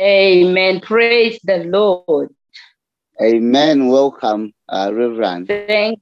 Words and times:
Amen. 0.00 0.80
Praise 0.80 1.38
the 1.44 1.58
Lord. 1.58 2.30
Amen. 3.20 3.88
Welcome, 3.88 4.54
uh, 4.66 4.90
Reverend. 4.94 5.48
Thank, 5.48 6.00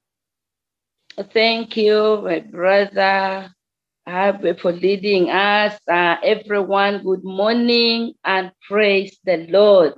thank 1.32 1.76
you, 1.76 2.20
my 2.22 2.38
brother, 2.38 3.50
for 4.06 4.70
leading 4.72 5.30
us. 5.30 5.76
Uh, 5.90 6.14
everyone, 6.22 7.02
good 7.02 7.24
morning 7.24 8.14
and 8.24 8.52
praise 8.68 9.18
the 9.24 9.48
Lord. 9.48 9.94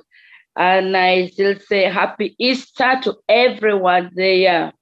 And 0.56 0.96
I 0.96 1.26
still 1.26 1.58
say 1.58 1.84
happy 1.84 2.34
Easter 2.38 3.00
to 3.02 3.16
everyone 3.28 4.12
there. 4.14 4.72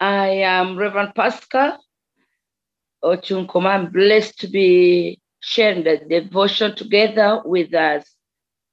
I 0.00 0.28
am 0.28 0.76
Reverend 0.76 1.14
Paska 1.14 1.78
Ochungkoma. 3.04 3.68
I'm 3.68 3.92
blessed 3.92 4.40
to 4.40 4.48
be 4.48 5.20
sharing 5.46 5.84
the 5.84 5.98
devotion 5.98 6.74
together 6.74 7.40
with 7.44 7.72
us. 7.72 8.04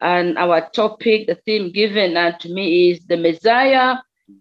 And 0.01 0.39
our 0.39 0.67
topic, 0.71 1.27
the 1.27 1.35
theme 1.35 1.71
given 1.71 2.17
unto 2.17 2.51
me 2.51 2.89
is 2.89 3.05
the 3.05 3.15
Messiah 3.15 3.97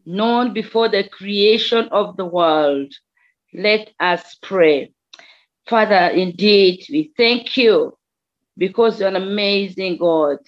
known 0.06 0.54
before 0.54 0.88
the 0.88 1.04
creation 1.06 1.88
of 1.92 2.16
the 2.16 2.24
world. 2.24 2.94
Let 3.52 3.90
us 4.00 4.36
pray. 4.40 4.92
Father, 5.68 6.08
indeed, 6.14 6.86
we 6.90 7.12
thank 7.18 7.58
you 7.58 7.98
because 8.56 8.98
you're 8.98 9.10
an 9.10 9.16
amazing 9.16 9.98
God. 9.98 10.38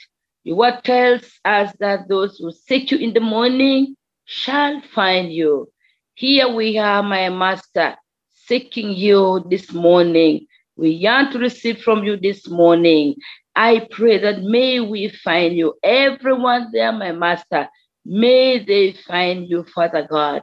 Your 0.42 0.56
word 0.56 0.82
tells 0.84 1.38
us 1.44 1.70
that 1.80 2.08
those 2.08 2.38
who 2.38 2.50
seek 2.50 2.91
you 2.91 2.98
in 2.98 3.12
the 3.12 3.20
morning 3.20 3.94
shall 4.24 4.80
find 4.94 5.30
you. 5.30 5.69
Here 6.14 6.48
we 6.48 6.78
are, 6.78 7.02
my 7.02 7.28
master, 7.28 7.96
seeking 8.32 8.92
you 8.92 9.44
this 9.50 9.70
morning. 9.72 10.46
We 10.77 10.91
yearn 10.91 11.30
to 11.33 11.38
receive 11.38 11.83
from 11.83 12.02
you 12.05 12.16
this 12.16 12.48
morning. 12.48 13.14
I 13.55 13.87
pray 13.91 14.19
that 14.19 14.42
may 14.42 14.80
we 14.80 15.09
find 15.09 15.55
you. 15.56 15.74
Everyone 15.83 16.70
there, 16.73 16.92
my 16.92 17.12
master, 17.12 17.69
may 18.05 18.58
they 18.58 18.92
find 18.92 19.48
you, 19.48 19.64
Father 19.64 20.06
God. 20.11 20.42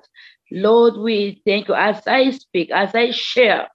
Lord, 0.50 0.96
we 0.98 1.42
thank 1.46 1.68
you. 1.68 1.74
As 1.74 2.02
I 2.08 2.32
speak, 2.32 2.72
as 2.72 2.96
I 2.96 3.12
share, 3.12 3.68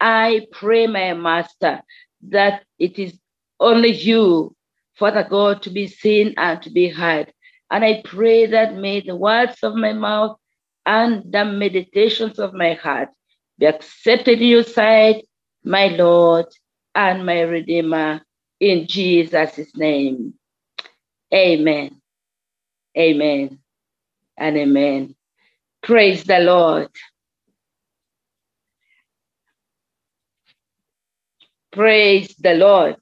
I 0.00 0.46
pray, 0.52 0.86
my 0.86 1.12
master, 1.12 1.82
that 2.28 2.62
it 2.78 2.98
is 2.98 3.18
only 3.60 3.92
you, 3.92 4.54
Father 4.94 5.26
God, 5.28 5.62
to 5.62 5.70
be 5.70 5.86
seen 5.86 6.34
and 6.38 6.62
to 6.62 6.70
be 6.70 6.88
heard. 6.88 7.32
And 7.70 7.84
I 7.84 8.02
pray 8.04 8.46
that 8.46 8.76
may 8.76 9.00
the 9.00 9.16
words 9.16 9.58
of 9.62 9.74
my 9.74 9.92
mouth 9.92 10.38
and 10.86 11.30
the 11.30 11.44
meditations 11.44 12.38
of 12.38 12.54
my 12.54 12.74
heart 12.74 13.10
be 13.58 13.66
accepted 13.66 14.40
in 14.40 14.48
your 14.48 14.62
sight 14.62 15.27
my 15.68 15.88
Lord 15.88 16.46
and 16.94 17.26
my 17.26 17.42
Redeemer, 17.42 18.22
in 18.58 18.86
Jesus' 18.86 19.76
name. 19.76 20.32
Amen. 21.32 22.00
Amen. 22.96 23.58
And 24.38 24.56
amen. 24.56 25.14
Praise 25.82 26.24
the 26.24 26.38
Lord. 26.38 26.88
Praise 31.70 32.34
the 32.38 32.54
Lord. 32.54 32.96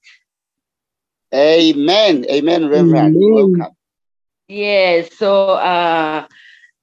Amen. 1.33 2.27
Amen, 2.29 2.69
Reverend. 2.69 3.17
Amen. 3.17 3.33
Welcome. 3.33 3.77
Yes, 4.49 5.17
so 5.17 5.51
uh, 5.51 6.27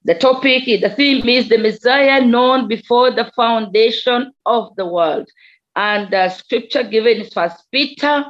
the 0.04 0.14
topic, 0.14 0.64
the 0.64 0.92
theme 0.96 1.28
is 1.28 1.48
the 1.50 1.58
Messiah 1.58 2.24
known 2.24 2.68
before 2.68 3.10
the 3.10 3.30
foundation 3.36 4.32
of 4.46 4.74
the 4.76 4.86
world. 4.86 5.28
And 5.76 6.10
the 6.10 6.28
scripture 6.28 6.84
given 6.84 7.20
is 7.20 7.32
First 7.32 7.64
Peter 7.72 8.26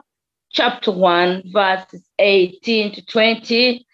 chapter 0.50 0.90
1, 0.92 1.44
verses 1.52 2.08
18 2.18 2.94
to 2.94 3.04
20. 3.04 3.86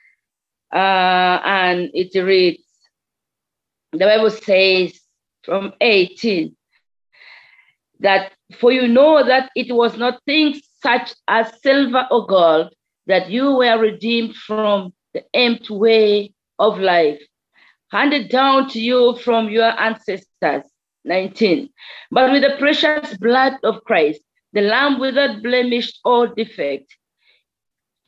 Uh, 0.72 0.76
and 0.76 1.90
it 1.94 2.14
reads, 2.22 2.62
the 3.92 3.98
Bible 3.98 4.30
says 4.30 5.00
from 5.42 5.72
18, 5.80 6.54
that 8.00 8.32
for 8.58 8.70
you 8.70 8.86
know 8.86 9.26
that 9.26 9.50
it 9.56 9.74
was 9.74 9.96
not 9.96 10.22
things 10.24 10.60
such 10.82 11.12
as 11.26 11.60
silver 11.60 12.06
or 12.10 12.26
gold 12.26 12.72
that 13.06 13.30
you 13.30 13.56
were 13.56 13.78
redeemed 13.78 14.36
from 14.36 14.92
the 15.12 15.24
empty 15.34 15.74
way 15.74 16.32
of 16.58 16.78
life, 16.78 17.20
handed 17.90 18.28
down 18.28 18.68
to 18.68 18.80
you 18.80 19.16
from 19.16 19.48
your 19.48 19.78
ancestors 19.80 20.64
19. 21.04 21.68
But 22.10 22.32
with 22.32 22.42
the 22.42 22.56
precious 22.58 23.16
blood 23.18 23.54
of 23.62 23.84
Christ, 23.84 24.20
the 24.52 24.62
Lamb 24.62 24.98
without 24.98 25.42
blemish 25.42 25.92
or 26.04 26.26
defect. 26.28 26.96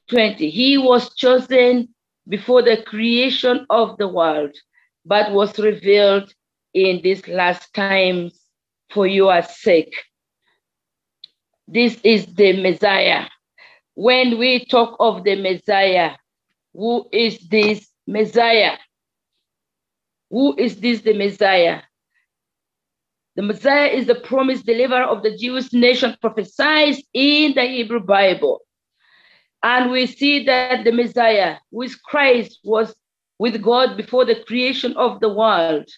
20. 0.08 0.50
He 0.50 0.76
was 0.76 1.14
chosen 1.14 1.88
before 2.28 2.62
the 2.62 2.82
creation 2.82 3.66
of 3.70 3.96
the 3.98 4.08
world, 4.08 4.54
but 5.04 5.32
was 5.32 5.58
revealed 5.58 6.32
in 6.74 7.00
these 7.02 7.26
last 7.28 7.72
times 7.74 8.38
for 8.90 9.06
your 9.06 9.42
sake. 9.42 9.94
This 11.68 11.98
is 12.02 12.26
the 12.34 12.60
Messiah. 12.60 13.26
When 13.94 14.38
we 14.38 14.64
talk 14.64 14.96
of 15.00 15.24
the 15.24 15.36
Messiah, 15.36 16.12
who 16.74 17.08
is 17.12 17.38
this 17.48 17.88
Messiah? 18.06 18.76
Who 20.30 20.56
is 20.56 20.80
this 20.80 21.02
the 21.02 21.12
Messiah? 21.14 21.82
The 23.34 23.42
Messiah 23.42 23.88
is 23.88 24.06
the 24.06 24.16
promised 24.16 24.66
deliverer 24.66 25.04
of 25.04 25.22
the 25.22 25.36
Jewish 25.36 25.72
nation 25.72 26.16
prophesied 26.20 26.96
in 27.14 27.54
the 27.54 27.64
Hebrew 27.64 28.00
Bible. 28.00 28.60
And 29.62 29.90
we 29.90 30.06
see 30.06 30.44
that 30.44 30.84
the 30.84 30.92
Messiah, 30.92 31.56
is 31.82 31.94
Christ, 31.96 32.60
was 32.62 32.94
with 33.38 33.62
God 33.62 33.96
before 33.96 34.24
the 34.24 34.42
creation 34.44 34.94
of 34.96 35.20
the 35.20 35.28
world. 35.28 35.88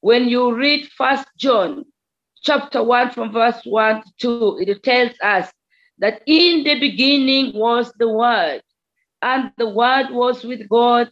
When 0.00 0.28
you 0.28 0.54
read 0.56 0.88
First 0.88 1.28
John 1.36 1.84
chapter 2.42 2.82
1 2.82 3.10
from 3.10 3.32
verse 3.32 3.60
1 3.64 4.02
to 4.18 4.56
2, 4.56 4.58
it 4.66 4.82
tells 4.82 5.12
us 5.22 5.52
that 5.98 6.22
in 6.26 6.64
the 6.64 6.80
beginning 6.80 7.54
was 7.54 7.92
the 7.98 8.08
Word, 8.08 8.62
and 9.20 9.52
the 9.56 9.68
Word 9.68 10.10
was 10.10 10.42
with 10.42 10.68
God, 10.68 11.08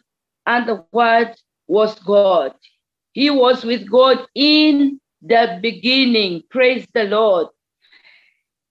and 0.47 0.67
the 0.67 0.85
Word 0.91 1.35
was 1.69 1.95
God. 2.01 2.55
He 3.13 3.31
was 3.31 3.65
with 3.65 3.89
God 3.89 4.27
in 4.35 5.01
the 5.23 5.59
beginning. 5.61 6.43
Praise 6.51 6.87
the 6.95 7.05
Lord. 7.05 7.49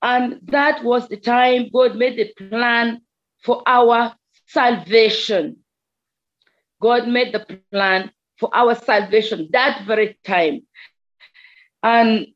And 0.01 0.39
that 0.43 0.83
was 0.83 1.07
the 1.07 1.17
time 1.17 1.69
God 1.73 1.95
made 1.95 2.17
the 2.17 2.47
plan 2.47 3.01
for 3.43 3.61
our 3.65 4.15
salvation. 4.47 5.57
God 6.81 7.07
made 7.07 7.33
the 7.33 7.59
plan 7.71 8.11
for 8.39 8.49
our 8.53 8.75
salvation 8.75 9.49
that 9.51 9.83
very 9.85 10.17
time. 10.23 10.61
And 11.83 12.27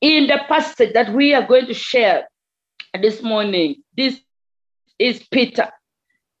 in 0.00 0.26
the 0.26 0.40
passage 0.48 0.92
that 0.92 1.12
we 1.12 1.34
are 1.34 1.46
going 1.46 1.66
to 1.66 1.74
share 1.74 2.28
this 3.00 3.22
morning, 3.22 3.76
this 3.96 4.20
is 4.98 5.22
Peter. 5.30 5.70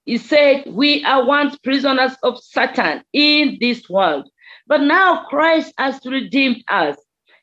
He 0.04 0.18
said, 0.18 0.64
We 0.66 1.04
are 1.04 1.24
once 1.24 1.56
prisoners 1.58 2.12
of 2.22 2.38
Satan 2.38 3.02
in 3.12 3.58
this 3.60 3.88
world, 3.88 4.28
but 4.66 4.80
now 4.80 5.24
Christ 5.24 5.72
has 5.78 6.00
redeemed 6.04 6.62
us. 6.68 6.96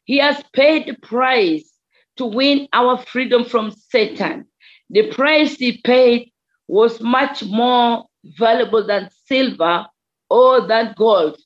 He 0.06 0.18
has 0.18 0.44
paid 0.53 0.88
the 0.88 0.96
price 0.96 1.72
to 2.18 2.25
win 2.25 2.68
our 2.74 2.97
freedom 2.97 3.46
from 3.46 3.72
Satan. 3.72 4.46
The 4.90 5.12
price 5.12 5.56
he 5.56 5.81
paid 5.81 6.31
was 6.68 7.00
much 7.02 7.44
more 7.44 8.06
valuable 8.24 8.85
than 8.85 9.09
silver 9.25 9.85
or 10.30 10.68
than 10.68 10.94
gold. 10.97 11.40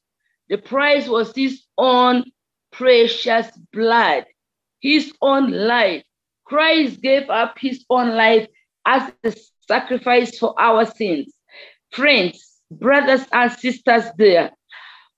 The 0.49 0.57
price 0.57 1.07
was 1.07 1.33
his 1.35 1.63
own 1.77 2.25
precious 2.71 3.47
blood, 3.71 4.25
his 4.79 5.13
own 5.21 5.51
life. 5.51 6.03
Christ 6.45 7.01
gave 7.01 7.29
up 7.29 7.57
his 7.59 7.85
own 7.89 8.15
life 8.15 8.47
as 8.85 9.11
a 9.23 9.33
sacrifice 9.67 10.37
for 10.37 10.53
our 10.59 10.85
sins. 10.85 11.33
Friends, 11.91 12.61
brothers 12.71 13.25
and 13.31 13.51
sisters 13.51 14.05
there, 14.17 14.51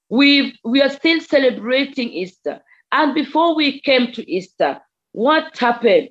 we 0.10 0.58
we 0.64 0.82
are 0.82 0.90
still 0.90 1.22
celebrating 1.22 2.10
Easter. 2.10 2.62
And 2.92 3.14
before 3.14 3.56
we 3.56 3.82
came 3.82 4.12
to 4.14 4.32
Easter, 4.32 4.80
what 5.12 5.58
happened? 5.58 6.10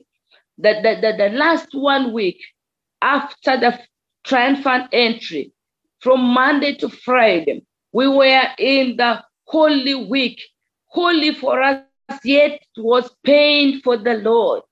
The, 0.59 0.75
the, 0.83 1.01
the, 1.01 1.17
the 1.17 1.37
last 1.37 1.69
one 1.75 2.13
week 2.13 2.41
after 3.03 3.59
the 3.59 3.79
triumphant 4.25 4.89
entry, 4.93 5.53
from 6.05 6.21
Monday 6.21 6.75
to 6.75 6.89
Friday, 6.91 7.65
we 7.93 8.07
were 8.07 8.47
in 8.59 8.97
the 8.97 9.25
Holy 9.47 9.95
Week. 9.95 10.39
Holy 10.87 11.35
for 11.35 11.63
us, 11.63 11.81
yet 12.23 12.61
was 12.77 13.11
pain 13.25 13.81
for 13.81 13.97
the 13.97 14.15
Lord. 14.15 14.63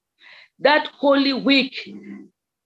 That 0.59 0.89
Holy 0.89 1.33
Week 1.33 1.75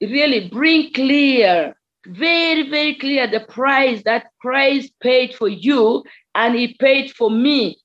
really 0.01 0.49
bring 0.49 0.93
clear, 0.93 1.77
very, 2.07 2.69
very 2.69 2.97
clear 2.97 3.29
the 3.29 3.47
price 3.49 4.03
that 4.05 4.27
Christ 4.41 4.93
paid 5.01 5.35
for 5.37 5.49
you 5.49 6.03
and 6.37 6.55
he 6.55 6.75
paid 6.75 7.11
for 7.11 7.31
me 7.31 7.79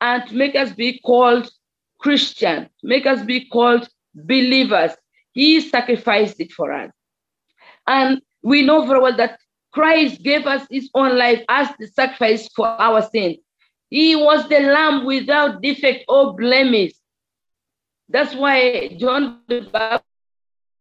and 0.00 0.26
to 0.28 0.34
make 0.34 0.54
us 0.54 0.72
be 0.72 1.00
called 1.00 1.50
Christian, 1.98 2.70
make 2.82 3.06
us 3.06 3.22
be 3.24 3.46
called 3.46 3.88
believers. 4.14 4.92
He 5.32 5.60
sacrificed 5.60 6.40
it 6.40 6.52
for 6.52 6.72
us. 6.72 6.90
And 7.86 8.22
we 8.42 8.62
know 8.62 8.86
very 8.86 9.00
well 9.00 9.16
that 9.16 9.40
Christ 9.72 10.22
gave 10.22 10.46
us 10.46 10.66
his 10.70 10.88
own 10.94 11.18
life 11.18 11.42
as 11.48 11.68
the 11.78 11.88
sacrifice 11.88 12.48
for 12.54 12.66
our 12.66 13.02
sins. 13.02 13.38
He 13.90 14.14
was 14.14 14.48
the 14.48 14.60
lamb 14.60 15.04
without 15.04 15.60
defect 15.60 16.04
or 16.08 16.36
blemish. 16.36 16.92
That's 18.08 18.34
why 18.34 18.96
John 18.98 19.40
the 19.48 19.68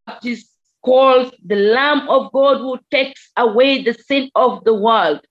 Baptist 0.06 0.52
calls 0.84 1.34
the 1.44 1.56
Lamb 1.56 2.08
of 2.08 2.32
God 2.32 2.60
who 2.60 2.80
takes 2.92 3.32
away 3.36 3.84
the 3.84 3.94
sin 3.94 4.30
of 4.36 4.64
the 4.64 4.74
world. 4.74 5.22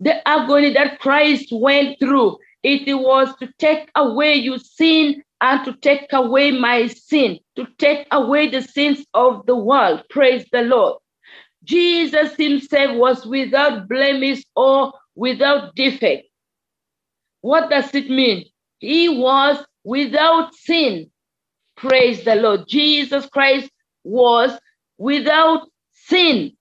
The 0.00 0.26
agony 0.28 0.72
that 0.74 1.00
Christ 1.00 1.48
went 1.52 1.98
through, 1.98 2.38
it 2.62 2.94
was 2.96 3.34
to 3.40 3.48
take 3.58 3.90
away 3.94 4.34
your 4.36 4.58
sin 4.58 5.22
and 5.40 5.64
to 5.64 5.74
take 5.74 6.12
away 6.12 6.52
my 6.52 6.86
sin, 6.88 7.38
to 7.56 7.66
take 7.78 8.06
away 8.12 8.48
the 8.48 8.62
sins 8.62 9.04
of 9.14 9.46
the 9.46 9.56
world. 9.56 10.02
Praise 10.10 10.44
the 10.52 10.62
Lord. 10.62 10.98
Jesus 11.64 12.34
himself 12.36 12.96
was 12.96 13.26
without 13.26 13.88
blemish 13.88 14.42
or 14.56 14.92
without 15.14 15.74
defect. 15.74 16.28
What 17.40 17.70
does 17.70 17.94
it 17.94 18.10
mean? 18.10 18.46
He 18.78 19.08
was 19.08 19.64
without 19.84 20.54
sin. 20.54 21.10
Praise 21.76 22.24
the 22.24 22.36
Lord. 22.36 22.64
Jesus 22.68 23.26
Christ 23.26 23.70
was 24.04 24.52
without 24.98 25.68
sin. 25.92 26.52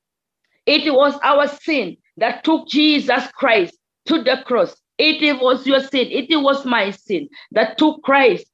It 0.66 0.94
was 0.94 1.16
our 1.24 1.48
sin 1.48 1.98
that 2.18 2.44
took 2.44 2.68
Jesus 2.68 3.28
Christ 3.34 3.78
to 4.08 4.22
the 4.24 4.44
cross. 4.46 4.76
It 4.98 5.42
was 5.42 5.66
your 5.68 5.80
sin. 5.80 6.08
It 6.10 6.36
was 6.36 6.66
my 6.66 6.92
sin 6.92 7.30
that 7.52 7.78
took 7.78 8.02
Christ 8.04 8.48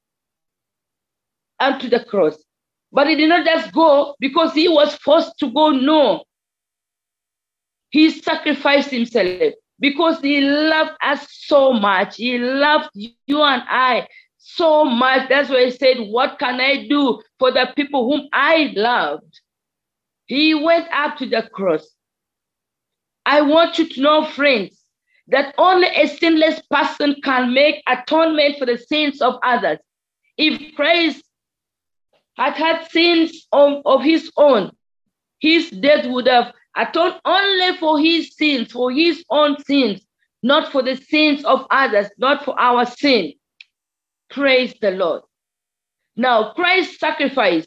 unto 1.58 1.88
the 1.88 2.04
cross. 2.04 2.36
But 2.92 3.08
he 3.08 3.16
did 3.16 3.28
not 3.28 3.44
just 3.44 3.72
go 3.72 4.14
because 4.20 4.52
he 4.52 4.68
was 4.68 4.94
forced 4.96 5.38
to 5.40 5.50
go. 5.50 5.70
No. 5.70 6.24
He 7.90 8.10
sacrificed 8.10 8.90
himself 8.90 9.54
because 9.80 10.20
he 10.20 10.40
loved 10.40 10.92
us 11.02 11.26
so 11.30 11.72
much. 11.72 12.16
He 12.16 12.38
loved 12.38 12.90
you 12.94 13.42
and 13.42 13.62
I 13.68 14.06
so 14.38 14.84
much. 14.84 15.28
That's 15.28 15.48
why 15.48 15.64
he 15.64 15.70
said, 15.70 15.96
What 15.98 16.38
can 16.38 16.60
I 16.60 16.86
do 16.86 17.22
for 17.38 17.50
the 17.50 17.72
people 17.74 18.10
whom 18.10 18.28
I 18.32 18.72
loved? 18.76 19.40
He 20.26 20.54
went 20.54 20.86
up 20.92 21.16
to 21.18 21.26
the 21.26 21.48
cross. 21.52 21.86
I 23.26 23.40
want 23.40 23.78
you 23.78 23.88
to 23.88 24.00
know, 24.00 24.26
friends, 24.26 24.84
that 25.28 25.54
only 25.56 25.88
a 25.88 26.06
sinless 26.06 26.60
person 26.70 27.16
can 27.22 27.54
make 27.54 27.82
atonement 27.88 28.58
for 28.58 28.66
the 28.66 28.78
sins 28.78 29.22
of 29.22 29.38
others. 29.42 29.78
If 30.36 30.74
Christ 30.74 31.24
had 32.36 32.54
had 32.54 32.90
sins 32.90 33.46
of, 33.52 33.82
of 33.86 34.02
his 34.02 34.30
own, 34.36 34.72
his 35.38 35.70
death 35.70 36.06
would 36.06 36.26
have 36.26 36.52
atoned 36.76 37.20
only 37.24 37.76
for 37.78 37.98
his 37.98 38.36
sins, 38.36 38.72
for 38.72 38.90
his 38.90 39.24
own 39.30 39.62
sins, 39.64 40.04
not 40.42 40.70
for 40.70 40.82
the 40.82 40.96
sins 40.96 41.44
of 41.44 41.66
others, 41.70 42.08
not 42.18 42.44
for 42.44 42.58
our 42.60 42.84
sin. 42.84 43.32
Praise 44.30 44.74
the 44.80 44.90
Lord. 44.90 45.22
Now, 46.16 46.52
Christ's 46.52 46.98
sacrifice 46.98 47.66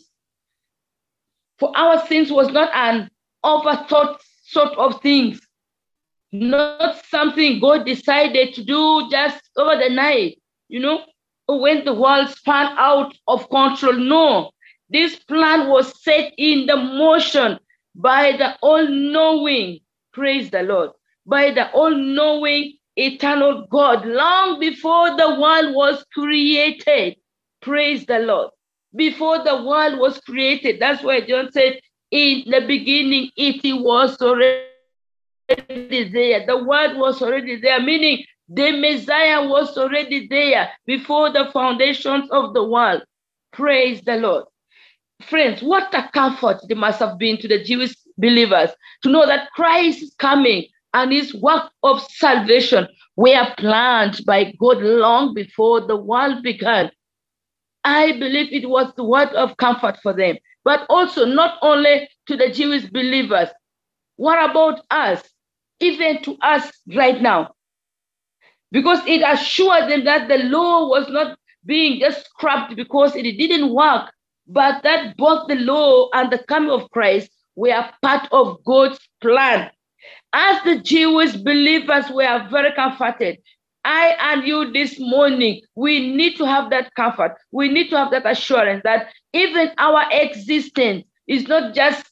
for 1.57 1.75
our 1.75 2.05
sins 2.07 2.31
was 2.31 2.49
not 2.49 2.69
an 2.73 3.09
overthought 3.43 4.19
sort 4.43 4.77
of 4.77 5.01
things, 5.01 5.39
not 6.31 7.05
something 7.05 7.59
God 7.59 7.85
decided 7.85 8.53
to 8.55 8.63
do 8.63 9.09
just 9.09 9.49
over 9.57 9.77
the 9.81 9.89
night, 9.89 10.39
you 10.67 10.79
know, 10.79 11.05
when 11.47 11.85
the 11.85 11.93
world 11.93 12.29
spun 12.29 12.75
out 12.77 13.15
of 13.27 13.49
control. 13.49 13.93
No, 13.93 14.51
this 14.89 15.15
plan 15.23 15.69
was 15.69 16.03
set 16.03 16.33
in 16.37 16.65
the 16.65 16.75
motion 16.75 17.59
by 17.95 18.33
the 18.37 18.55
all 18.61 18.87
knowing, 18.87 19.79
praise 20.13 20.49
the 20.51 20.63
Lord, 20.63 20.91
by 21.25 21.51
the 21.51 21.71
all 21.71 21.95
knowing 21.95 22.73
eternal 22.95 23.67
God 23.69 24.05
long 24.05 24.59
before 24.59 25.15
the 25.15 25.39
world 25.39 25.75
was 25.75 26.05
created. 26.13 27.15
Praise 27.61 28.05
the 28.05 28.19
Lord 28.19 28.51
before 28.95 29.43
the 29.43 29.63
world 29.63 29.99
was 29.99 30.19
created. 30.21 30.79
That's 30.79 31.03
why 31.03 31.21
John 31.21 31.51
said, 31.51 31.79
in 32.11 32.43
the 32.49 32.61
beginning, 32.65 33.31
it 33.35 33.61
was 33.81 34.21
already 34.21 34.63
there. 35.47 36.45
The 36.45 36.63
word 36.63 36.97
was 36.97 37.21
already 37.21 37.59
there, 37.59 37.81
meaning 37.81 38.25
the 38.49 38.71
Messiah 38.71 39.47
was 39.47 39.77
already 39.77 40.27
there 40.27 40.69
before 40.85 41.31
the 41.31 41.49
foundations 41.51 42.29
of 42.31 42.53
the 42.53 42.63
world. 42.63 43.03
Praise 43.53 44.01
the 44.01 44.17
Lord. 44.17 44.45
Friends, 45.29 45.61
what 45.61 45.93
a 45.93 46.09
comfort 46.13 46.59
it 46.69 46.77
must 46.77 46.99
have 46.99 47.17
been 47.17 47.37
to 47.39 47.47
the 47.47 47.63
Jewish 47.63 47.95
believers 48.17 48.69
to 49.03 49.09
know 49.09 49.25
that 49.25 49.51
Christ 49.51 50.01
is 50.01 50.15
coming 50.19 50.67
and 50.93 51.11
his 51.11 51.33
work 51.33 51.71
of 51.83 52.01
salvation 52.03 52.87
were 53.15 53.53
planned 53.57 54.21
by 54.25 54.53
God 54.59 54.81
long 54.81 55.33
before 55.33 55.81
the 55.81 55.95
world 55.95 56.43
began. 56.43 56.91
I 57.83 58.13
believe 58.13 58.51
it 58.51 58.69
was 58.69 58.93
the 58.95 59.03
word 59.03 59.29
of 59.29 59.57
comfort 59.57 59.97
for 60.03 60.13
them, 60.13 60.37
but 60.63 60.85
also 60.89 61.25
not 61.25 61.57
only 61.61 62.07
to 62.27 62.37
the 62.37 62.51
Jewish 62.51 62.85
believers. 62.85 63.49
What 64.17 64.49
about 64.49 64.81
us? 64.91 65.23
Even 65.79 66.21
to 66.23 66.37
us 66.41 66.71
right 66.95 67.21
now. 67.21 67.53
Because 68.71 68.99
it 69.05 69.21
assured 69.21 69.89
them 69.89 70.05
that 70.05 70.27
the 70.27 70.39
law 70.39 70.87
was 70.87 71.07
not 71.09 71.37
being 71.65 71.99
just 71.99 72.25
scrapped 72.25 72.75
because 72.75 73.15
it 73.15 73.23
didn't 73.23 73.73
work, 73.73 74.11
but 74.47 74.83
that 74.83 75.15
both 75.17 75.47
the 75.47 75.55
law 75.55 76.09
and 76.13 76.31
the 76.31 76.39
coming 76.39 76.71
of 76.71 76.89
Christ 76.91 77.29
were 77.55 77.89
part 78.01 78.27
of 78.31 78.63
God's 78.65 78.99
plan. 79.21 79.69
As 80.33 80.61
the 80.63 80.79
Jewish 80.79 81.35
believers 81.35 82.05
were 82.09 82.47
very 82.49 82.73
comforted 82.73 83.37
I 83.87 84.17
and 84.19 84.45
you 84.45 84.69
this 84.73 84.99
morning, 84.99 85.61
we 85.75 86.13
need 86.13 86.35
to 86.37 86.45
have 86.45 86.69
that 86.71 86.93
comfort. 86.95 87.37
We 87.53 87.69
need 87.69 87.89
to 87.91 87.97
have 87.97 88.11
that 88.11 88.29
assurance 88.29 88.81
that 88.83 89.07
even 89.31 89.71
our 89.77 90.03
existence 90.11 91.05
is 91.25 91.47
not 91.47 91.73
just 91.73 92.05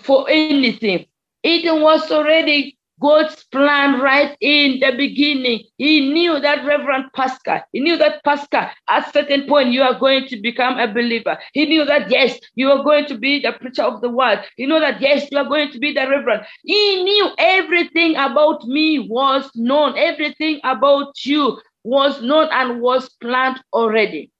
for 0.00 0.26
anything. 0.28 1.06
It 1.42 1.64
was 1.80 2.10
already 2.12 2.77
God's 3.00 3.44
plan 3.44 4.00
right 4.00 4.36
in 4.40 4.80
the 4.80 4.92
beginning. 4.96 5.64
He 5.76 6.12
knew 6.12 6.40
that 6.40 6.64
Reverend 6.64 7.06
Paska, 7.16 7.62
he 7.72 7.80
knew 7.80 7.96
that 7.98 8.24
Paska, 8.24 8.70
at 8.88 9.08
a 9.08 9.12
certain 9.12 9.46
point, 9.46 9.70
you 9.70 9.82
are 9.82 9.98
going 9.98 10.26
to 10.28 10.40
become 10.40 10.78
a 10.78 10.92
believer. 10.92 11.38
He 11.52 11.66
knew 11.66 11.84
that, 11.84 12.10
yes, 12.10 12.38
you 12.54 12.70
are 12.70 12.82
going 12.82 13.06
to 13.06 13.18
be 13.18 13.40
the 13.40 13.52
preacher 13.52 13.82
of 13.82 14.00
the 14.00 14.08
word. 14.08 14.40
He 14.56 14.66
knew 14.66 14.80
that, 14.80 15.00
yes, 15.00 15.28
you 15.30 15.38
are 15.38 15.48
going 15.48 15.70
to 15.72 15.78
be 15.78 15.92
the 15.92 16.08
Reverend. 16.08 16.44
He 16.64 17.02
knew 17.04 17.30
everything 17.38 18.16
about 18.16 18.64
me 18.64 18.98
was 18.98 19.50
known, 19.54 19.96
everything 19.96 20.60
about 20.64 21.24
you 21.24 21.60
was 21.84 22.20
known 22.20 22.48
and 22.52 22.80
was 22.80 23.08
planned 23.20 23.62
already. 23.72 24.30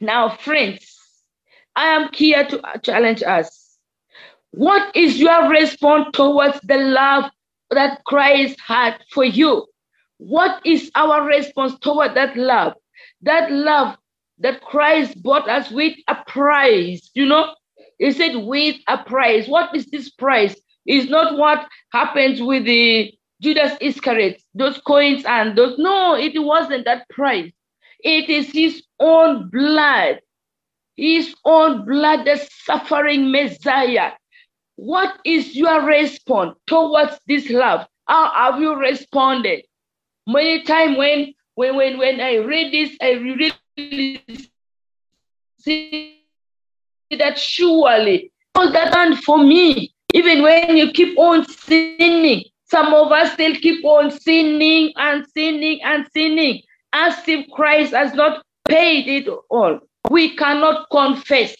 Now, 0.00 0.36
friends, 0.36 0.96
I 1.76 1.86
am 1.88 2.08
here 2.12 2.44
to 2.44 2.62
challenge 2.82 3.22
us. 3.22 3.76
What 4.50 4.96
is 4.96 5.20
your 5.20 5.50
response 5.50 6.08
towards 6.14 6.58
the 6.62 6.78
love 6.78 7.30
that 7.70 8.04
Christ 8.04 8.58
had 8.66 8.96
for 9.12 9.24
you. 9.24 9.66
What 10.18 10.60
is 10.64 10.90
our 10.94 11.24
response 11.24 11.78
toward 11.80 12.14
that 12.14 12.36
love? 12.36 12.74
That 13.22 13.50
love 13.50 13.96
that 14.38 14.60
Christ 14.62 15.22
bought 15.22 15.48
us 15.48 15.70
with 15.70 15.94
a 16.08 16.16
price, 16.26 17.10
you 17.14 17.26
know? 17.26 17.54
He 17.98 18.12
said, 18.12 18.36
with 18.36 18.76
a 18.86 18.98
price. 18.98 19.48
What 19.48 19.74
is 19.74 19.86
this 19.86 20.10
price? 20.10 20.54
Is 20.86 21.10
not 21.10 21.36
what 21.36 21.66
happens 21.92 22.40
with 22.40 22.64
the 22.64 23.12
Judas 23.42 23.76
Iscariot, 23.80 24.40
those 24.54 24.80
coins 24.80 25.24
and 25.26 25.56
those. 25.56 25.78
No, 25.78 26.14
it 26.14 26.38
wasn't 26.38 26.86
that 26.86 27.08
price. 27.10 27.52
It 28.00 28.30
is 28.30 28.50
his 28.52 28.82
own 28.98 29.50
blood, 29.50 30.20
his 30.96 31.34
own 31.44 31.84
blood, 31.84 32.24
the 32.24 32.40
suffering 32.64 33.30
Messiah 33.30 34.12
what 34.78 35.18
is 35.24 35.56
your 35.56 35.84
response 35.84 36.56
towards 36.68 37.18
this 37.26 37.50
love? 37.50 37.84
How 38.06 38.30
have 38.30 38.60
you 38.60 38.76
responded? 38.76 39.64
Many 40.24 40.62
times 40.62 40.96
when 40.96 41.34
when 41.56 41.74
when 41.74 41.98
when 41.98 42.20
I 42.20 42.36
read 42.36 42.72
this, 42.72 42.96
I 43.02 43.14
really 43.14 43.52
see 45.58 46.22
that 47.10 47.36
surely 47.36 48.30
was 48.54 48.72
that 48.72 48.92
done 48.92 49.16
for 49.16 49.38
me. 49.38 49.92
Even 50.14 50.42
when 50.42 50.76
you 50.76 50.92
keep 50.92 51.18
on 51.18 51.44
sinning, 51.44 52.44
some 52.70 52.94
of 52.94 53.10
us 53.10 53.32
still 53.32 53.56
keep 53.56 53.84
on 53.84 54.12
sinning 54.12 54.92
and 54.94 55.26
sinning 55.34 55.82
and 55.82 56.06
sinning, 56.14 56.62
as 56.92 57.16
if 57.26 57.50
Christ 57.50 57.94
has 57.94 58.14
not 58.14 58.44
paid 58.68 59.08
it 59.08 59.28
all. 59.50 59.80
We 60.08 60.36
cannot 60.36 60.86
confess 60.92 61.56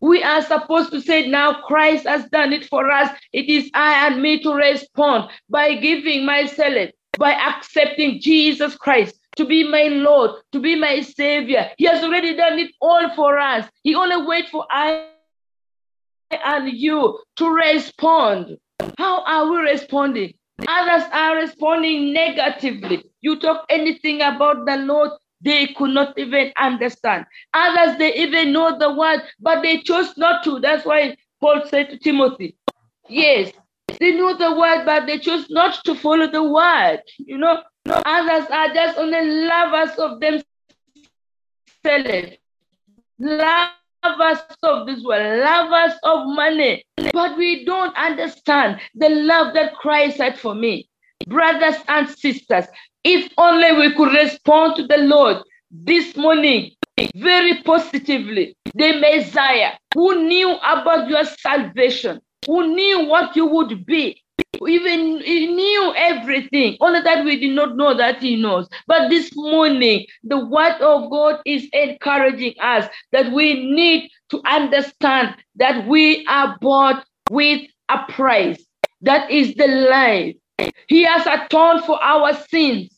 we 0.00 0.22
are 0.22 0.42
supposed 0.42 0.92
to 0.92 1.00
say, 1.00 1.28
now 1.28 1.62
Christ 1.62 2.06
has 2.06 2.24
done 2.30 2.52
it 2.52 2.66
for 2.66 2.90
us. 2.90 3.10
It 3.32 3.48
is 3.48 3.70
I 3.74 4.06
and 4.06 4.22
me 4.22 4.40
to 4.42 4.54
respond 4.54 5.30
by 5.48 5.74
giving 5.74 6.24
myself, 6.24 6.90
by 7.18 7.32
accepting 7.32 8.20
Jesus 8.20 8.76
Christ 8.76 9.18
to 9.36 9.44
be 9.44 9.68
my 9.68 9.84
Lord, 9.84 10.32
to 10.52 10.60
be 10.60 10.74
my 10.74 11.00
Savior. 11.00 11.70
He 11.78 11.86
has 11.86 12.02
already 12.02 12.36
done 12.36 12.58
it 12.58 12.72
all 12.80 13.08
for 13.14 13.38
us. 13.38 13.68
He 13.82 13.94
only 13.94 14.26
waits 14.26 14.50
for 14.50 14.66
us 14.72 15.06
and 16.30 16.72
you 16.72 17.20
to 17.36 17.48
respond. 17.48 18.56
How 18.98 19.24
are 19.24 19.50
we 19.50 19.58
responding? 19.58 20.34
Others 20.66 21.08
are 21.12 21.36
responding 21.36 22.12
negatively. 22.12 23.04
You 23.20 23.38
talk 23.38 23.64
anything 23.70 24.22
about 24.22 24.66
the 24.66 24.76
Lord, 24.76 25.10
they 25.40 25.68
could 25.68 25.90
not 25.90 26.18
even 26.18 26.52
understand. 26.58 27.26
Others, 27.54 27.98
they 27.98 28.14
even 28.14 28.52
know 28.52 28.78
the 28.78 28.92
word, 28.92 29.22
but 29.40 29.62
they 29.62 29.78
chose 29.78 30.16
not 30.16 30.42
to. 30.44 30.58
That's 30.60 30.84
why 30.84 31.16
Paul 31.40 31.62
said 31.66 31.90
to 31.90 31.98
Timothy, 31.98 32.56
Yes, 33.08 33.52
they 34.00 34.12
know 34.12 34.36
the 34.36 34.54
word, 34.54 34.84
but 34.84 35.06
they 35.06 35.18
chose 35.18 35.48
not 35.48 35.82
to 35.84 35.94
follow 35.94 36.26
the 36.30 36.42
word. 36.42 37.00
You 37.18 37.38
know, 37.38 37.62
others 37.86 38.48
are 38.50 38.74
just 38.74 38.98
only 38.98 39.46
lovers 39.46 39.96
of 39.98 40.20
themselves, 40.20 40.44
lovers 43.18 44.42
of 44.62 44.86
this 44.86 45.02
world, 45.02 45.40
lovers 45.40 45.96
of 46.02 46.26
money. 46.26 46.84
But 47.12 47.38
we 47.38 47.64
don't 47.64 47.96
understand 47.96 48.80
the 48.94 49.08
love 49.08 49.54
that 49.54 49.74
Christ 49.74 50.18
had 50.18 50.38
for 50.38 50.54
me. 50.54 50.88
Brothers 51.26 51.76
and 51.88 52.08
sisters, 52.08 52.66
if 53.04 53.32
only 53.38 53.72
we 53.72 53.94
could 53.94 54.12
respond 54.12 54.76
to 54.76 54.86
the 54.86 54.98
Lord 54.98 55.38
this 55.70 56.16
morning 56.16 56.72
very 57.14 57.62
positively, 57.62 58.56
the 58.74 58.98
Messiah 59.00 59.72
who 59.94 60.26
knew 60.26 60.56
about 60.56 61.08
your 61.08 61.24
salvation, 61.24 62.20
who 62.46 62.74
knew 62.74 63.06
what 63.06 63.36
you 63.36 63.46
would 63.46 63.86
be, 63.86 64.22
even 64.66 65.20
he 65.20 65.46
knew 65.46 65.94
everything. 65.96 66.76
Only 66.80 67.00
that 67.02 67.24
we 67.24 67.38
did 67.38 67.54
not 67.54 67.76
know 67.76 67.96
that 67.96 68.20
he 68.20 68.36
knows. 68.36 68.68
But 68.86 69.08
this 69.08 69.30
morning 69.34 70.06
the 70.24 70.44
word 70.46 70.80
of 70.80 71.10
god 71.10 71.40
is 71.44 71.68
encouraging 71.72 72.54
us 72.60 72.88
that 73.12 73.32
we 73.32 73.54
need 73.70 74.10
to 74.30 74.40
understand 74.46 75.36
that 75.56 75.86
we 75.86 76.26
are 76.26 76.56
bought 76.60 77.04
with 77.30 77.62
a 77.88 77.98
price. 78.12 78.64
That 79.02 79.30
is 79.30 79.54
the 79.54 79.68
life 79.68 80.34
he 80.88 81.02
has 81.04 81.26
atoned 81.26 81.84
for 81.84 82.02
our 82.02 82.34
sins 82.34 82.94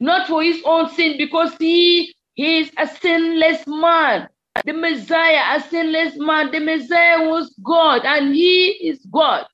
not 0.00 0.28
for 0.28 0.42
his 0.42 0.62
own 0.64 0.88
sin 0.90 1.16
because 1.18 1.54
he, 1.58 2.14
he 2.34 2.58
is 2.58 2.70
a 2.78 2.86
sinless 2.86 3.66
man 3.66 4.28
the 4.64 4.72
Messiah, 4.72 5.56
a 5.56 5.60
sinless 5.60 6.16
man, 6.16 6.50
the 6.50 6.60
Messiah 6.60 7.28
was 7.28 7.54
God 7.62 8.04
and 8.04 8.34
he 8.34 8.68
is 8.88 9.04
God. 9.10 9.46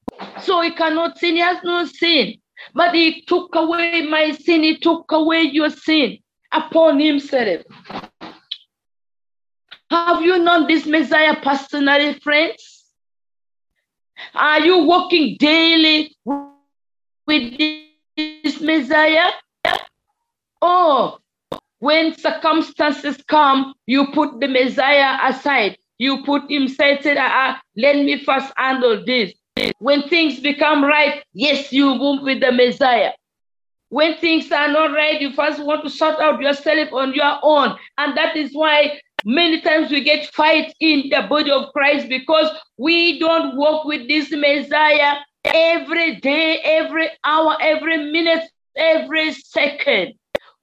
So 0.43 0.61
he 0.63 0.71
cannot 0.73 1.19
sin, 1.19 1.35
he 1.35 1.41
has 1.41 1.63
no 1.63 1.85
sin. 1.85 2.35
But 2.75 2.95
he 2.95 3.23
took 3.23 3.55
away 3.55 4.03
my 4.03 4.33
sin, 4.33 4.63
he 4.63 4.79
took 4.79 5.11
away 5.13 5.43
your 5.43 5.71
sin 5.71 6.19
upon 6.53 7.01
himself. 7.01 7.63
Have 9.91 10.23
you 10.23 10.39
known 10.39 10.67
this 10.67 10.87
Messiah 10.87 11.37
personally, 11.41 12.15
friends? 12.21 12.85
Are 14.35 14.61
you 14.61 14.85
walking 14.85 15.37
daily 15.39 16.17
with 17.27 17.59
this 18.17 18.61
Messiah? 18.61 19.31
Oh, 20.61 21.19
when 21.79 22.17
circumstances 22.17 23.23
come, 23.29 23.75
you 23.87 24.07
put 24.13 24.41
the 24.41 24.49
Messiah 24.49 25.19
aside. 25.31 25.77
You 25.99 26.25
put 26.25 26.51
him 26.51 26.65
aside, 26.65 27.03
say, 27.03 27.17
ah, 27.19 27.61
let 27.77 27.97
me 27.97 28.25
first 28.25 28.53
handle 28.57 29.05
this. 29.05 29.33
When 29.79 30.09
things 30.09 30.41
become 30.41 30.85
right, 30.85 31.23
yes, 31.33 31.73
you 31.73 31.95
move 31.95 32.23
with 32.23 32.41
the 32.41 32.53
Messiah. 32.53 33.13
When 33.91 34.17
things 34.17 34.51
are 34.51 34.69
not 34.69 34.93
right, 34.93 35.21
you 35.21 35.33
first 35.33 35.63
want 35.63 35.85
to 35.85 35.91
sort 35.91 36.19
out 36.19 36.41
yourself 36.41 36.93
on 36.93 37.15
your 37.15 37.39
own. 37.43 37.77
And 37.99 38.17
that 38.17 38.37
is 38.37 38.51
why 38.53 38.99
many 39.25 39.61
times 39.61 39.91
we 39.91 40.03
get 40.03 40.27
fight 40.35 40.75
in 40.81 41.11
the 41.11 41.27
body 41.29 41.51
of 41.51 41.73
Christ 41.73 42.09
because 42.09 42.51
we 42.77 43.19
don't 43.19 43.57
walk 43.57 43.85
with 43.85 44.09
this 44.09 44.33
Messiah 44.33 45.19
every 45.45 46.17
day, 46.17 46.61
every 46.65 47.09
hour, 47.25 47.57
every 47.61 48.11
minute, 48.11 48.45
every 48.77 49.33
second. 49.33 50.15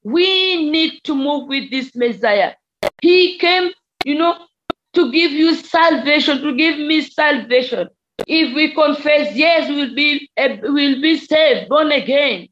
We 0.03 0.69
need 0.69 1.01
to 1.03 1.15
move 1.15 1.47
with 1.47 1.69
this 1.69 1.95
Messiah. 1.95 2.53
He 3.01 3.37
came, 3.37 3.71
you 4.03 4.15
know, 4.17 4.45
to 4.93 5.11
give 5.11 5.31
you 5.31 5.55
salvation, 5.55 6.41
to 6.41 6.55
give 6.55 6.77
me 6.77 7.01
salvation. 7.01 7.87
If 8.27 8.55
we 8.55 8.73
confess, 8.73 9.35
yes, 9.35 9.69
we'll 9.69 9.95
be 9.95 10.29
eh, 10.37 10.57
we'll 10.61 11.01
be 11.01 11.17
saved, 11.17 11.69
born 11.69 11.91
again. 11.91 12.47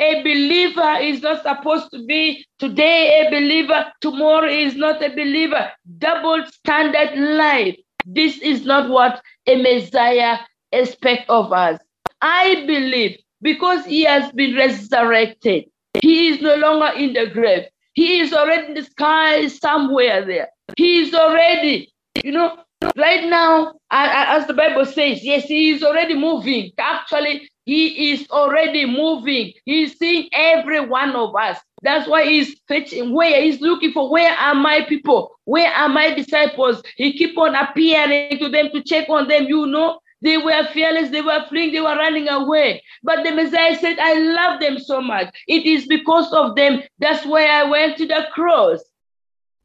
A 0.00 0.22
believer 0.22 0.96
is 1.00 1.20
not 1.20 1.42
supposed 1.42 1.90
to 1.92 2.04
be 2.06 2.44
today 2.58 3.26
a 3.26 3.30
believer, 3.30 3.92
tomorrow 4.00 4.48
is 4.48 4.74
not 4.74 5.02
a 5.02 5.10
believer. 5.10 5.70
Double 5.98 6.44
standard 6.46 7.18
life. 7.18 7.76
This 8.06 8.38
is 8.38 8.64
not 8.64 8.88
what 8.88 9.20
a 9.46 9.60
Messiah 9.60 10.38
expects 10.72 11.26
of 11.28 11.52
us. 11.52 11.78
I 12.20 12.64
believe 12.66 13.18
because 13.42 13.84
he 13.86 14.02
has 14.04 14.30
been 14.32 14.54
resurrected, 14.56 15.64
he 16.02 16.28
is 16.28 16.40
no 16.40 16.56
longer 16.56 16.96
in 16.98 17.12
the 17.14 17.26
grave. 17.26 17.64
He 17.94 18.20
is 18.20 18.32
already 18.32 18.68
in 18.68 18.74
the 18.74 18.82
sky 18.84 19.48
somewhere 19.48 20.24
there. 20.24 20.48
He 20.76 21.02
is 21.02 21.14
already, 21.14 21.92
you 22.22 22.32
know, 22.32 22.58
right 22.96 23.28
now, 23.28 23.74
as 23.90 24.46
the 24.46 24.54
Bible 24.54 24.84
says, 24.84 25.24
yes, 25.24 25.44
he 25.44 25.70
is 25.70 25.82
already 25.82 26.14
moving. 26.14 26.70
Actually, 26.78 27.48
he 27.64 28.12
is 28.12 28.28
already 28.30 28.86
moving. 28.86 29.52
He's 29.64 29.98
seeing 29.98 30.28
every 30.32 30.80
one 30.80 31.14
of 31.14 31.34
us. 31.34 31.58
That's 31.82 32.08
why 32.08 32.24
he's 32.24 32.60
fetching 32.68 33.14
where 33.14 33.42
he's 33.42 33.60
looking 33.60 33.92
for 33.92 34.10
where 34.10 34.34
are 34.34 34.54
my 34.54 34.84
people? 34.88 35.32
Where 35.44 35.72
are 35.72 35.88
my 35.88 36.14
disciples? 36.14 36.82
He 36.96 37.12
keep 37.16 37.36
on 37.38 37.54
appearing 37.54 38.38
to 38.38 38.48
them 38.48 38.70
to 38.72 38.82
check 38.82 39.08
on 39.08 39.28
them. 39.28 39.44
You 39.44 39.66
know, 39.66 39.98
they 40.22 40.36
were 40.38 40.66
fearless, 40.72 41.10
they 41.10 41.22
were 41.22 41.44
fleeing, 41.48 41.72
they 41.72 41.80
were 41.80 41.96
running 41.96 42.28
away. 42.28 42.82
But 43.02 43.24
the 43.24 43.32
Messiah 43.32 43.76
said, 43.78 43.98
I 43.98 44.14
love 44.14 44.60
them 44.60 44.78
so 44.78 45.00
much. 45.00 45.34
It 45.46 45.64
is 45.64 45.86
because 45.86 46.32
of 46.32 46.56
them. 46.56 46.82
That's 46.98 47.24
why 47.24 47.46
I 47.46 47.64
went 47.64 47.96
to 47.98 48.06
the 48.06 48.26
cross. 48.32 48.80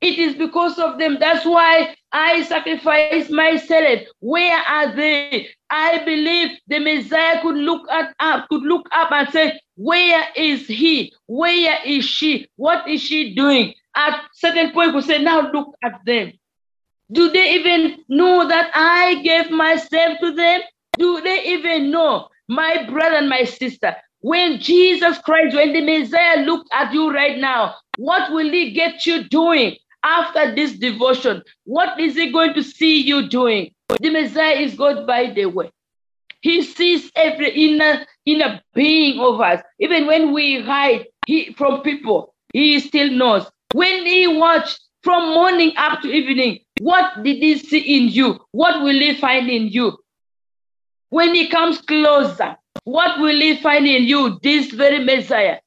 It 0.02 0.20
is 0.20 0.36
because 0.36 0.78
of 0.78 1.00
them. 1.00 1.18
That's 1.20 1.46
why 1.46 1.96
I 2.12 2.44
sacrificed 2.44 3.32
myself. 3.32 4.02
Where 4.20 4.58
are 4.58 4.96
they? 4.96 5.50
I 5.70 6.04
believe 6.06 6.52
the 6.68 6.80
Messiah 6.80 7.42
could 7.42 7.56
look 7.56 7.90
at 7.90 8.14
up, 8.20 8.48
could 8.50 8.64
look 8.64 8.88
up 8.92 9.12
and 9.12 9.30
say, 9.30 9.60
Where 9.76 10.28
is 10.36 10.68
he? 10.68 11.14
Where 11.28 11.80
is 11.86 12.06
she? 12.06 12.48
What 12.56 12.88
is 12.88 13.02
she 13.02 13.34
doing? 13.34 13.74
At 13.96 14.22
certain 14.34 14.72
point, 14.72 14.94
we 14.94 15.02
say, 15.02 15.22
Now 15.22 15.52
look 15.52 15.76
at 15.84 16.00
them. 16.06 16.34
Do 17.12 17.32
they 17.32 17.54
even 17.56 18.04
know 18.10 18.48
that 18.48 18.72
I 18.74 19.22
gave 19.22 19.52
myself 19.52 20.20
to 20.22 20.32
them? 20.32 20.62
Do 20.98 21.22
they 21.22 21.44
even 21.46 21.92
know, 21.92 22.30
my 22.48 22.90
brother 22.90 23.18
and 23.18 23.30
my 23.30 23.44
sister, 23.44 23.96
when 24.22 24.60
Jesus 24.60 25.20
Christ, 25.20 25.56
when 25.56 25.74
the 25.74 25.82
Messiah 25.82 26.44
looked 26.44 26.70
at 26.74 26.94
you 26.94 27.14
right 27.14 27.38
now, 27.38 27.76
what 27.98 28.32
will 28.32 28.50
he 28.50 28.72
get 28.72 29.06
you 29.06 29.24
doing 29.26 29.76
after 30.04 30.56
this 30.56 30.74
devotion? 30.74 31.44
What 31.66 32.00
is 32.00 32.16
he 32.16 32.32
going 32.32 32.54
to 32.56 32.64
see 32.64 33.02
you 33.02 33.30
doing? 33.30 33.74
The 34.00 34.10
Messiah 34.10 34.56
is 34.56 34.76
God 34.76 35.06
by 35.06 35.28
the 35.28 35.46
way. 35.46 35.72
He 36.42 36.64
sees 36.64 37.12
every 37.16 37.52
inner 37.52 38.06
inner 38.26 38.62
being 38.74 39.20
of 39.20 39.42
us. 39.42 39.62
Even 39.80 40.08
when 40.08 40.34
we 40.34 40.62
hide 40.62 41.06
he, 41.28 41.54
from 41.54 41.82
people, 41.82 42.34
he 42.54 42.80
still 42.80 43.10
knows. 43.12 43.46
When 43.74 44.06
he 44.06 44.28
watched 44.28 44.80
from 45.04 45.34
morning 45.34 45.74
up 45.78 46.02
to 46.02 46.08
evening, 46.12 46.60
what 46.82 47.24
did 47.24 47.38
he 47.38 47.58
see 47.58 47.98
in 47.98 48.10
you? 48.10 48.39
What 48.51 48.82
will 48.84 49.00
he 49.00 49.15
find 49.15 49.50
in 49.50 49.70
you? 49.70 49.98
When 51.10 51.34
he 51.34 51.48
comes 51.48 51.79
closer, 51.82 52.58
what 52.84 53.20
will 53.20 53.39
he 53.39 53.58
find 53.58 53.88
in 53.88 54.03
you? 54.03 54.39
This 54.44 54.72
very 54.72 55.03
Messiah. 55.03 55.60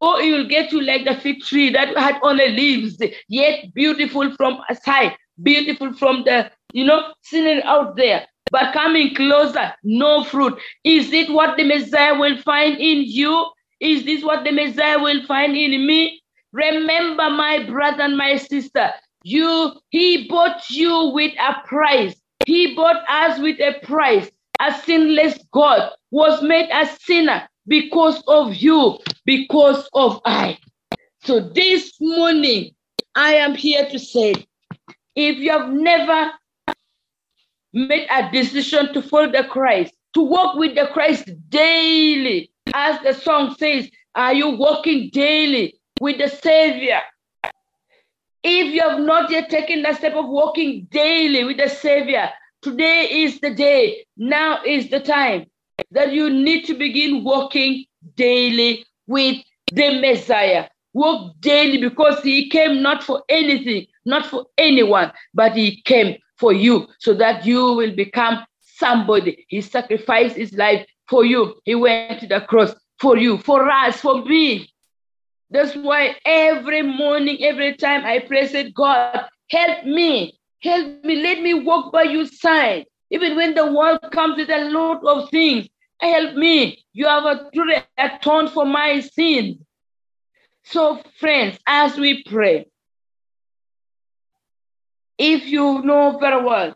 Or 0.00 0.20
he 0.20 0.30
will 0.30 0.46
get 0.46 0.70
you 0.70 0.80
like 0.80 1.04
the 1.04 1.16
fig 1.16 1.40
tree 1.42 1.70
that 1.70 1.96
had 1.98 2.20
only 2.22 2.48
leaves, 2.50 3.02
yet 3.28 3.74
beautiful 3.74 4.32
from 4.36 4.60
aside, 4.70 5.16
beautiful 5.42 5.92
from 5.92 6.22
the, 6.24 6.52
you 6.72 6.84
know, 6.84 7.12
sitting 7.22 7.62
out 7.64 7.96
there. 7.96 8.26
But 8.52 8.72
coming 8.72 9.14
closer, 9.14 9.74
no 9.82 10.22
fruit. 10.22 10.58
Is 10.84 11.12
it 11.12 11.30
what 11.30 11.56
the 11.56 11.64
Messiah 11.64 12.16
will 12.16 12.38
find 12.38 12.78
in 12.78 13.02
you? 13.02 13.50
Is 13.80 14.04
this 14.04 14.22
what 14.22 14.44
the 14.44 14.52
Messiah 14.52 14.98
will 15.00 15.26
find 15.26 15.56
in 15.56 15.84
me? 15.84 16.22
Remember, 16.52 17.28
my 17.28 17.64
brother 17.64 18.04
and 18.04 18.16
my 18.16 18.36
sister, 18.36 18.90
you, 19.28 19.72
he 19.90 20.26
bought 20.28 20.68
you 20.70 21.10
with 21.14 21.32
a 21.38 21.66
price. 21.66 22.14
He 22.46 22.74
bought 22.74 23.04
us 23.08 23.38
with 23.38 23.60
a 23.60 23.74
price. 23.84 24.30
A 24.60 24.72
sinless 24.72 25.38
God 25.52 25.90
was 26.10 26.42
made 26.42 26.68
a 26.72 26.86
sinner 27.00 27.48
because 27.66 28.22
of 28.26 28.54
you, 28.54 28.98
because 29.24 29.88
of 29.92 30.20
I. 30.24 30.58
So 31.22 31.40
this 31.40 31.92
morning, 32.00 32.74
I 33.14 33.34
am 33.34 33.54
here 33.54 33.88
to 33.90 33.98
say, 33.98 34.34
if 35.14 35.36
you 35.38 35.50
have 35.50 35.70
never 35.70 36.32
made 37.72 38.08
a 38.10 38.30
decision 38.32 38.92
to 38.94 39.02
follow 39.02 39.30
the 39.30 39.44
Christ, 39.44 39.92
to 40.14 40.22
walk 40.22 40.56
with 40.56 40.74
the 40.74 40.88
Christ 40.92 41.28
daily, 41.50 42.50
as 42.74 43.00
the 43.02 43.12
song 43.12 43.54
says, 43.58 43.88
are 44.14 44.34
you 44.34 44.50
walking 44.50 45.10
daily 45.12 45.74
with 46.00 46.18
the 46.18 46.28
Savior? 46.28 47.00
If 48.42 48.74
you 48.74 48.80
have 48.82 49.00
not 49.00 49.30
yet 49.30 49.50
taken 49.50 49.82
the 49.82 49.94
step 49.94 50.14
of 50.14 50.28
walking 50.28 50.88
daily 50.90 51.44
with 51.44 51.58
the 51.58 51.68
Savior, 51.68 52.30
Today 52.60 53.08
is 53.22 53.40
the 53.40 53.54
day. 53.54 54.04
Now 54.16 54.58
is 54.64 54.90
the 54.90 54.98
time 54.98 55.46
that 55.92 56.12
you 56.12 56.28
need 56.28 56.64
to 56.64 56.74
begin 56.74 57.22
walking 57.22 57.84
daily 58.16 58.84
with 59.06 59.36
the 59.72 60.00
Messiah. 60.00 60.66
Walk 60.92 61.34
daily 61.40 61.78
because 61.78 62.20
he 62.22 62.48
came 62.48 62.82
not 62.82 63.04
for 63.04 63.22
anything, 63.28 63.86
not 64.04 64.26
for 64.26 64.46
anyone, 64.56 65.12
but 65.34 65.52
he 65.52 65.80
came 65.82 66.16
for 66.36 66.52
you 66.52 66.88
so 66.98 67.14
that 67.14 67.46
you 67.46 67.74
will 67.74 67.94
become 67.94 68.44
somebody. 68.60 69.46
He 69.48 69.60
sacrificed 69.60 70.34
his 70.34 70.52
life 70.54 70.84
for 71.08 71.24
you. 71.24 71.54
He 71.64 71.76
went 71.76 72.20
to 72.20 72.26
the 72.26 72.40
cross 72.40 72.74
for 72.98 73.16
you, 73.16 73.38
for 73.38 73.70
us, 73.70 74.00
for 74.00 74.24
me. 74.24 74.68
That's 75.50 75.74
why 75.76 76.16
every 76.24 76.82
morning, 76.82 77.42
every 77.42 77.76
time 77.76 78.04
I 78.04 78.18
pray, 78.20 78.46
said, 78.46 78.74
God, 78.74 79.26
help 79.50 79.84
me, 79.84 80.38
help 80.62 81.04
me, 81.04 81.16
let 81.16 81.40
me 81.40 81.54
walk 81.54 81.92
by 81.92 82.02
your 82.02 82.26
side. 82.26 82.86
Even 83.10 83.36
when 83.36 83.54
the 83.54 83.72
world 83.72 84.00
comes 84.12 84.36
with 84.36 84.50
a 84.50 84.68
lot 84.70 85.02
of 85.04 85.30
things, 85.30 85.68
help 86.00 86.34
me. 86.34 86.84
You 86.92 87.06
have 87.06 87.24
a 87.24 87.50
truly 87.54 87.76
atoned 87.96 88.50
for 88.50 88.66
my 88.66 89.00
sins. 89.00 89.56
So, 90.64 91.00
friends, 91.18 91.58
as 91.66 91.96
we 91.96 92.22
pray, 92.24 92.66
if 95.16 95.46
you 95.46 95.82
know 95.82 96.18
very 96.18 96.44
well, 96.44 96.74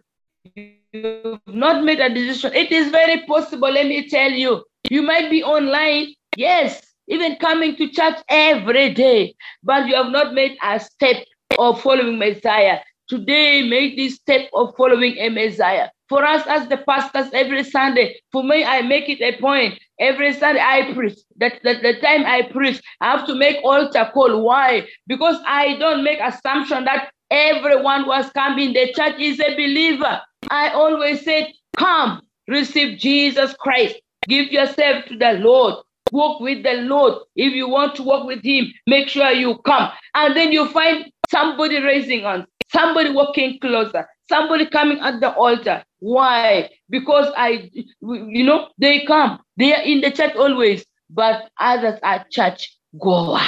you've 0.93 1.41
not 1.47 1.85
made 1.85 2.01
a 2.01 2.09
decision, 2.09 2.55
it 2.55 2.73
is 2.73 2.91
very 2.91 3.27
possible, 3.27 3.71
let 3.71 3.87
me 3.87 4.09
tell 4.09 4.31
you, 4.31 4.65
you 4.91 5.03
might 5.03 5.31
be 5.31 5.43
online, 5.45 6.15
yes, 6.37 6.83
even 7.09 7.37
coming 7.37 7.77
to 7.77 7.89
church 7.89 8.19
every 8.29 8.95
day, 8.95 9.35
but 9.63 9.87
you 9.87 9.95
have 9.95 10.11
not 10.11 10.35
made 10.35 10.57
a 10.63 10.81
step 10.81 11.25
of 11.59 11.81
following 11.81 12.19
Messiah. 12.19 12.79
Today, 13.09 13.69
make 13.69 13.97
this 13.97 14.15
step 14.15 14.49
of 14.55 14.75
following 14.77 15.17
a 15.19 15.29
Messiah. 15.29 15.89
For 16.09 16.25
us 16.25 16.47
as 16.47 16.69
the 16.69 16.79
pastors 16.79 17.31
every 17.33 17.65
Sunday, 17.65 18.21
for 18.31 18.43
me, 18.43 18.65
I 18.65 18.83
make 18.83 19.09
it 19.09 19.21
a 19.21 19.39
point. 19.41 19.79
Every 19.99 20.33
Sunday 20.33 20.61
I 20.61 20.93
preach. 20.95 21.19
That, 21.37 21.61
that 21.65 21.83
the 21.83 22.01
time 22.01 22.25
I 22.27 22.43
preach, 22.43 22.81
I 23.01 23.17
have 23.17 23.27
to 23.27 23.35
make 23.35 23.59
altar 23.65 24.11
call. 24.13 24.43
Why? 24.43 24.87
Because 25.07 25.37
I 25.47 25.77
don't 25.79 26.05
make 26.05 26.21
assumption 26.21 26.85
that 26.85 27.13
everyone 27.31 28.05
come 28.33 28.59
in 28.59 28.73
the 28.73 28.93
church 28.95 29.19
is 29.19 29.41
a 29.41 29.55
believer. 29.55 30.21
I 30.51 30.71
always 30.71 31.25
say, 31.25 31.55
come, 31.77 32.23
receive 32.47 32.99
Jesus 32.99 33.55
Christ. 33.59 33.97
Give 34.29 34.53
yourself 34.53 35.07
to 35.07 35.17
the 35.17 35.33
Lord. 35.33 35.77
Walk 36.13 36.41
with 36.41 36.63
the 36.63 36.75
Lord. 36.75 37.15
If 37.35 37.55
you 37.55 37.69
want 37.69 37.97
to 37.97 38.03
walk 38.03 38.27
with 38.27 38.45
Him, 38.45 38.73
make 38.87 39.09
sure 39.09 39.31
you 39.33 39.59
come. 39.65 39.91
And 40.15 40.37
then 40.37 40.53
you 40.53 40.69
find 40.69 41.11
somebody 41.31 41.81
raising 41.81 42.23
hands, 42.23 42.45
somebody 42.71 43.11
walking 43.11 43.59
closer, 43.59 44.07
somebody 44.29 44.67
coming 44.67 45.01
at 45.01 45.21
the 45.21 45.33
altar. 45.35 45.83
Why? 46.01 46.69
Because 46.91 47.33
I, 47.35 47.71
you 48.03 48.45
know, 48.45 48.69
they 48.77 49.07
come. 49.07 49.41
They 49.57 49.75
are 49.75 49.83
in 49.83 50.03
the 50.03 50.11
church 50.11 50.37
always, 50.37 50.85
but 51.09 51.51
others 51.59 51.99
are 52.03 52.27
church 52.31 52.77
goer. 53.01 53.41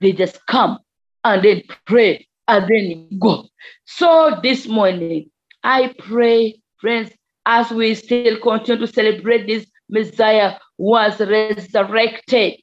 They 0.00 0.12
just 0.12 0.44
come 0.46 0.78
and 1.24 1.42
then 1.42 1.62
pray 1.86 2.26
and 2.48 2.68
then 2.68 3.18
go. 3.18 3.46
So 3.86 4.38
this 4.42 4.66
morning, 4.66 5.30
I 5.62 5.94
pray, 5.98 6.60
friends, 6.78 7.12
as 7.46 7.70
we 7.70 7.94
still 7.94 8.38
continue 8.40 8.86
to 8.86 8.92
celebrate 8.92 9.46
this 9.46 9.66
Messiah 9.90 10.56
was 10.78 11.20
resurrected. 11.20 12.54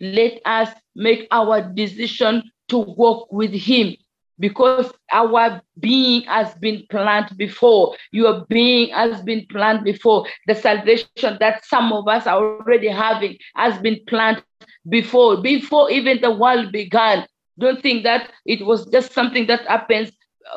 Let 0.00 0.40
us 0.44 0.68
make 0.94 1.26
our 1.30 1.62
decision 1.62 2.50
to 2.68 2.78
walk 2.78 3.32
with 3.32 3.52
him 3.52 3.96
because 4.38 4.92
our 5.12 5.62
being 5.78 6.22
has 6.22 6.54
been 6.56 6.84
planned 6.90 7.36
before. 7.36 7.94
Your 8.10 8.44
being 8.48 8.90
has 8.90 9.22
been 9.22 9.46
planned 9.48 9.84
before. 9.84 10.26
The 10.46 10.54
salvation 10.54 11.36
that 11.40 11.64
some 11.64 11.92
of 11.92 12.08
us 12.08 12.26
are 12.26 12.38
already 12.38 12.88
having 12.88 13.38
has 13.54 13.78
been 13.78 14.00
planned 14.08 14.42
before, 14.88 15.40
before 15.40 15.90
even 15.90 16.20
the 16.20 16.32
world 16.32 16.72
began. 16.72 17.26
Don't 17.58 17.80
think 17.82 18.02
that 18.04 18.30
it 18.44 18.64
was 18.66 18.90
just 18.90 19.12
something 19.12 19.46
that 19.46 19.66
happens 19.66 20.10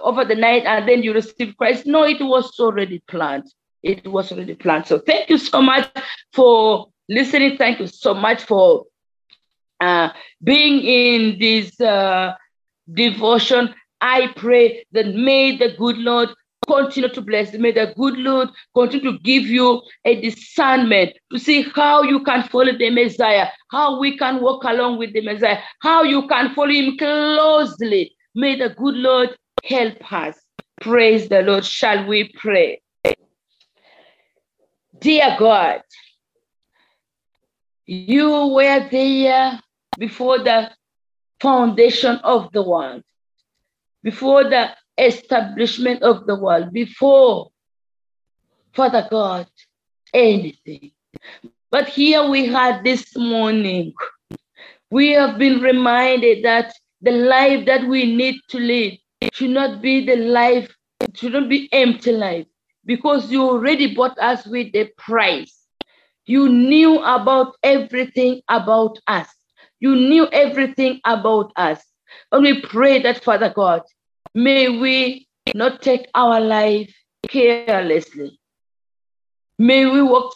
over 0.04 0.26
the 0.26 0.36
night 0.36 0.64
and 0.66 0.88
then 0.88 1.04
you 1.04 1.14
receive 1.14 1.56
Christ. 1.58 1.86
No, 1.86 2.04
it 2.04 2.22
was 2.22 2.60
already 2.60 3.04
planned. 3.08 3.46
It 3.86 4.08
was 4.08 4.32
already 4.32 4.56
planned. 4.56 4.88
So 4.88 4.98
thank 4.98 5.30
you 5.30 5.38
so 5.38 5.62
much 5.62 5.88
for 6.34 6.88
listening. 7.08 7.56
Thank 7.56 7.80
you 7.80 7.86
so 7.86 8.16
much 8.16 8.42
for 8.42 8.86
uh, 9.80 10.10
being 10.44 10.80
in 10.84 11.38
this 11.40 11.80
uh, 11.80 12.34
devotion. 12.92 13.76
I 14.02 14.34
pray 14.36 14.86
that 14.94 15.14
may 15.14 15.56
the 15.56 15.76
good 15.78 16.00
Lord 16.00 16.30
continue 16.66 17.10
to 17.10 17.22
bless. 17.22 17.54
May 17.54 17.74
the 17.74 17.94
good 17.96 18.18
Lord 18.18 18.50
continue 18.74 19.12
to 19.12 19.20
give 19.20 19.44
you 19.44 19.84
a 20.04 20.20
discernment 20.20 21.14
to 21.32 21.38
see 21.38 21.62
how 21.76 22.02
you 22.02 22.24
can 22.24 22.42
follow 22.42 22.76
the 22.76 22.90
Messiah, 22.90 23.50
how 23.70 24.00
we 24.00 24.18
can 24.18 24.42
walk 24.42 24.64
along 24.64 24.98
with 24.98 25.14
the 25.14 25.22
Messiah, 25.22 25.60
how 25.82 26.02
you 26.02 26.28
can 26.28 26.56
follow 26.56 26.72
him 26.72 26.98
closely. 26.98 28.16
May 28.34 28.58
the 28.58 28.70
good 28.70 28.96
Lord 28.96 29.36
help 29.64 30.12
us. 30.12 30.42
Praise 30.82 31.30
the 31.30 31.44
Lord. 31.44 31.64
Shall 31.64 32.08
we 32.08 32.34
pray? 32.34 32.82
Dear 35.00 35.36
God, 35.38 35.82
you 37.86 38.48
were 38.48 38.88
there 38.90 39.60
before 39.98 40.40
the 40.40 40.72
foundation 41.40 42.18
of 42.24 42.52
the 42.54 42.62
world, 42.62 43.04
before 44.04 44.46
the 44.46 44.72
establishment 44.98 46.02
of 46.02 46.26
the 46.26 46.36
world, 46.36 46.72
before, 46.72 47.50
Father 48.74 49.08
God, 49.10 49.48
anything. 50.14 50.92
But 51.72 51.88
here 51.90 52.28
we 52.30 52.46
had 52.46 52.84
this 52.84 53.16
morning, 53.18 53.94
we 54.90 55.12
have 55.12 55.38
been 55.38 55.60
reminded 55.60 56.46
that 56.46 56.74
the 57.02 57.12
life 57.12 57.66
that 57.66 57.86
we 57.88 58.16
need 58.16 58.36
to 58.50 58.60
live 58.60 58.94
should 59.34 59.52
not 59.52 59.82
be 59.82 60.06
the 60.06 60.16
life, 60.16 60.74
it 61.02 61.18
should 61.18 61.34
not 61.34 61.50
be 61.50 61.68
empty 61.74 62.12
life, 62.12 62.48
because 62.86 63.32
you 63.32 63.44
already 63.44 63.94
bought 63.94 64.18
us 64.20 64.46
with 64.46 64.74
a 64.76 64.90
price. 64.98 65.66
You 66.26 66.50
knew 66.50 67.00
about 67.04 67.56
everything 67.64 68.42
about 68.50 69.00
us. 69.08 69.28
You 69.80 69.96
knew 69.96 70.28
everything 70.32 71.00
about 71.06 71.52
us. 71.56 71.84
And 72.32 72.44
we 72.44 72.62
pray 72.62 73.02
that, 73.02 73.24
Father 73.24 73.52
God, 73.54 73.82
may 74.34 74.70
we 74.70 75.28
not 75.54 75.82
take 75.82 76.08
our 76.16 76.40
life 76.40 76.94
carelessly. 77.28 78.40
May 79.58 79.86
we 79.86 80.02
walk 80.02 80.34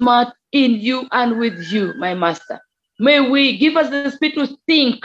smart 0.00 0.28
in 0.52 0.72
you 0.72 1.06
and 1.12 1.38
with 1.38 1.72
you, 1.72 1.94
my 1.98 2.14
Master. 2.14 2.60
May 3.00 3.28
we 3.28 3.58
give 3.58 3.76
us 3.76 3.90
the 3.90 4.10
spirit 4.10 4.34
to 4.34 4.56
think 4.66 5.04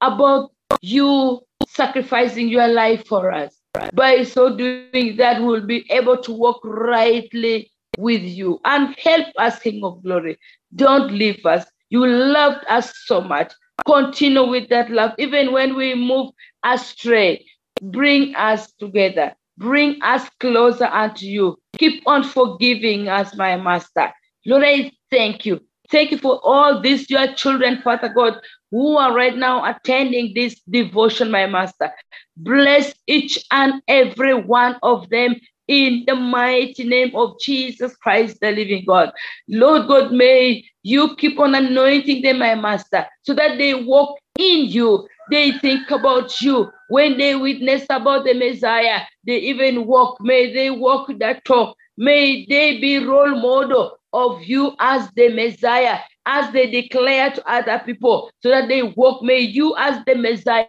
about 0.00 0.50
you 0.80 1.40
sacrificing 1.68 2.48
your 2.48 2.68
life 2.68 3.06
for 3.06 3.32
us. 3.32 3.57
By 3.94 4.22
so 4.24 4.56
doing 4.56 5.16
that, 5.16 5.42
we'll 5.42 5.66
be 5.66 5.84
able 5.90 6.16
to 6.22 6.32
walk 6.32 6.60
rightly 6.64 7.70
with 7.98 8.22
you 8.22 8.60
and 8.64 8.94
help 8.98 9.26
us, 9.38 9.58
King 9.58 9.82
of 9.84 10.02
Glory. 10.02 10.38
Don't 10.74 11.12
leave 11.12 11.44
us. 11.46 11.64
You 11.90 12.06
loved 12.06 12.64
us 12.68 12.92
so 13.06 13.20
much. 13.20 13.52
Continue 13.86 14.46
with 14.46 14.68
that 14.70 14.90
love, 14.90 15.12
even 15.18 15.52
when 15.52 15.76
we 15.76 15.94
move 15.94 16.30
astray. 16.64 17.44
Bring 17.80 18.34
us 18.34 18.72
together. 18.72 19.34
Bring 19.58 20.02
us 20.02 20.28
closer 20.40 20.86
unto 20.86 21.26
you. 21.26 21.58
Keep 21.78 22.02
on 22.06 22.24
forgiving 22.24 23.08
us, 23.08 23.36
my 23.36 23.56
Master. 23.56 24.12
Lord, 24.46 24.64
I 24.64 24.92
thank 25.10 25.46
you. 25.46 25.60
Thank 25.90 26.10
you 26.10 26.18
for 26.18 26.40
all 26.42 26.80
these, 26.80 27.08
your 27.08 27.32
children, 27.34 27.80
Father 27.82 28.08
God, 28.08 28.40
who 28.70 28.96
are 28.96 29.14
right 29.14 29.36
now 29.36 29.64
attending 29.64 30.32
this 30.34 30.60
devotion, 30.68 31.30
my 31.30 31.46
Master. 31.46 31.90
Bless 32.36 32.92
each 33.06 33.38
and 33.50 33.82
every 33.88 34.34
one 34.34 34.76
of 34.82 35.08
them 35.08 35.36
in 35.66 36.04
the 36.06 36.14
mighty 36.14 36.84
name 36.84 37.14
of 37.14 37.38
Jesus 37.40 37.96
Christ, 37.96 38.38
the 38.40 38.50
living 38.50 38.84
God. 38.86 39.12
Lord 39.48 39.88
God, 39.88 40.12
may 40.12 40.64
you 40.82 41.14
keep 41.16 41.38
on 41.38 41.54
anointing 41.54 42.22
them, 42.22 42.38
my 42.38 42.54
Master, 42.54 43.06
so 43.22 43.34
that 43.34 43.58
they 43.58 43.74
walk 43.74 44.18
in 44.38 44.66
you. 44.66 45.06
They 45.30 45.52
think 45.52 45.90
about 45.90 46.40
you. 46.40 46.70
When 46.88 47.18
they 47.18 47.34
witness 47.34 47.84
about 47.90 48.24
the 48.24 48.32
Messiah, 48.32 49.02
they 49.26 49.38
even 49.38 49.86
walk. 49.86 50.18
May 50.20 50.52
they 50.52 50.70
walk 50.70 51.10
that 51.18 51.44
talk. 51.44 51.76
May 51.98 52.46
they 52.46 52.78
be 52.78 53.04
role 53.04 53.40
model 53.40 53.98
of 54.12 54.42
you 54.42 54.74
as 54.78 55.10
the 55.16 55.28
Messiah, 55.28 55.98
as 56.26 56.52
they 56.52 56.70
declare 56.70 57.30
to 57.30 57.50
other 57.50 57.80
people, 57.84 58.30
so 58.40 58.50
that 58.50 58.68
they 58.68 58.82
walk. 58.82 59.22
May 59.22 59.40
you, 59.40 59.74
as 59.76 60.04
the 60.06 60.14
Messiah, 60.14 60.66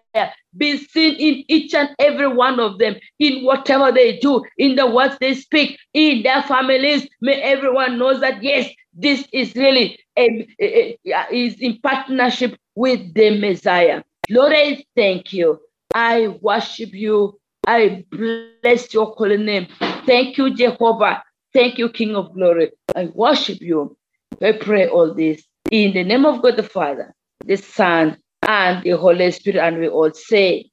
be 0.57 0.77
seen 0.77 1.15
in 1.15 1.43
each 1.47 1.73
and 1.73 1.89
every 1.99 2.27
one 2.27 2.59
of 2.59 2.79
them, 2.79 2.95
in 3.19 3.43
whatever 3.43 3.91
they 3.91 4.17
do, 4.17 4.43
in 4.57 4.75
the 4.75 4.87
words 4.87 5.17
they 5.19 5.33
speak, 5.33 5.77
in 5.93 6.23
their 6.23 6.43
families. 6.43 7.07
May 7.21 7.41
everyone 7.41 7.97
knows 7.97 8.21
that 8.21 8.43
yes, 8.43 8.69
this 8.93 9.27
is 9.31 9.55
really 9.55 9.99
a, 10.17 10.47
a, 10.61 10.97
a, 11.05 11.33
is 11.33 11.59
in 11.59 11.79
partnership 11.81 12.57
with 12.75 13.13
the 13.13 13.39
Messiah. 13.39 14.03
Lord, 14.29 14.53
I 14.55 14.83
thank 14.95 15.33
you. 15.33 15.59
I 15.93 16.27
worship 16.41 16.93
you 16.93 17.39
I 17.69 18.03
bless 18.09 18.93
your 18.95 19.13
holy 19.15 19.37
name. 19.37 19.67
Thank 20.07 20.39
you, 20.39 20.55
Jehovah. 20.55 21.23
Thank 21.53 21.77
you, 21.77 21.89
King 21.89 22.15
of 22.15 22.33
glory. 22.33 22.71
I 22.95 23.05
worship 23.13 23.59
you. 23.61 23.97
I 24.41 24.53
pray 24.53 24.87
all 24.87 25.13
this 25.13 25.43
in 25.71 25.93
the 25.93 26.03
name 26.03 26.25
of 26.25 26.41
God 26.41 26.57
the 26.57 26.63
Father, 26.63 27.13
the 27.45 27.55
Son, 27.55 28.17
and 28.47 28.83
the 28.83 28.91
Holy 28.91 29.31
Spirit. 29.31 29.59
And 29.59 29.79
we 29.79 29.89
all 29.89 30.13
say, 30.13 30.69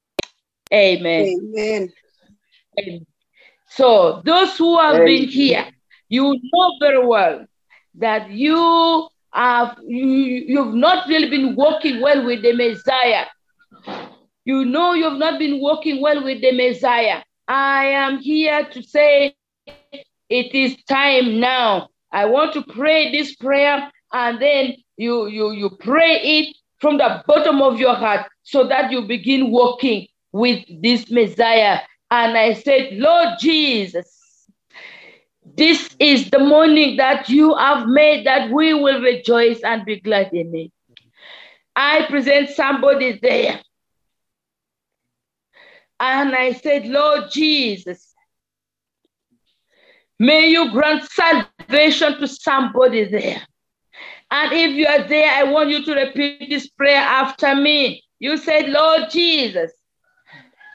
Amen. 0.73 1.27
Amen. 1.55 1.93
Amen. 2.79 3.07
So, 3.69 4.23
those 4.25 4.57
who 4.57 4.79
have 4.79 4.97
Amen. 4.97 5.07
been 5.07 5.29
here, 5.29 5.67
you 6.09 6.39
know 6.43 6.73
very 6.81 7.05
well 7.05 7.47
that 7.97 8.31
you 8.31 9.09
have 9.33 9.77
you, 9.87 10.07
you've 10.07 10.75
not 10.75 11.09
really 11.09 11.29
been 11.29 11.57
working 11.57 12.01
well 12.01 12.25
with 12.25 12.43
the 12.43 12.53
Messiah. 12.53 13.27
You 14.45 14.65
know 14.65 14.93
you've 14.93 15.19
not 15.19 15.39
been 15.39 15.61
working 15.61 16.01
well 16.01 16.23
with 16.23 16.41
the 16.41 16.53
Messiah. 16.53 17.23
I 17.49 17.87
am 17.87 18.19
here 18.19 18.65
to 18.65 18.83
say 18.83 19.35
it 20.29 20.55
is 20.55 20.77
time 20.85 21.41
now. 21.41 21.89
I 22.13 22.27
want 22.27 22.53
to 22.55 22.63
pray 22.63 23.13
this 23.13 23.35
prayer 23.37 23.91
and 24.13 24.41
then 24.41 24.75
you 24.97 25.27
you 25.27 25.53
you 25.53 25.71
pray 25.81 26.21
it 26.21 26.57
from 26.81 26.99
the 26.99 27.23
bottom 27.27 27.63
of 27.63 27.79
your 27.79 27.95
heart 27.95 28.27
so 28.43 28.67
that 28.69 28.91
you 28.91 29.03
begin 29.03 29.51
walking 29.51 30.07
with 30.33 30.65
this 30.83 31.11
Messiah. 31.11 31.81
And 32.11 32.37
I 32.37 32.55
said, 32.55 32.93
Lord 32.93 33.39
Jesus, 33.41 34.49
this 35.57 35.95
is 35.99 36.31
the 36.31 36.39
morning 36.39 36.97
that 36.99 37.29
you 37.29 37.55
have 37.57 37.87
made 37.87 38.27
that 38.27 38.51
we 38.51 38.75
will 38.75 39.01
rejoice 39.01 39.61
and 39.61 39.85
be 39.85 40.01
glad 40.01 40.33
in 40.33 40.55
it. 40.55 40.73
I 41.75 42.07
present 42.09 42.51
somebody 42.51 43.19
there. 43.21 43.61
And 45.99 46.35
I 46.35 46.53
said, 46.53 46.87
Lord 46.87 47.31
Jesus, 47.31 48.15
may 50.19 50.49
you 50.49 50.71
grant 50.73 51.05
salvation 51.11 52.19
to 52.19 52.29
somebody 52.29 53.05
there. 53.05 53.43
And 54.31 54.53
if 54.53 54.73
you 54.73 54.87
are 54.87 55.07
there, 55.07 55.31
I 55.33 55.45
want 55.45 55.71
you 55.71 55.85
to 55.85 55.95
repeat 55.95 56.51
this 56.51 56.69
prayer 56.69 57.01
after 57.01 57.55
me. 57.55 58.03
You 58.19 58.37
said, 58.37 58.69
Lord 58.69 59.11
Jesus, 59.11 59.73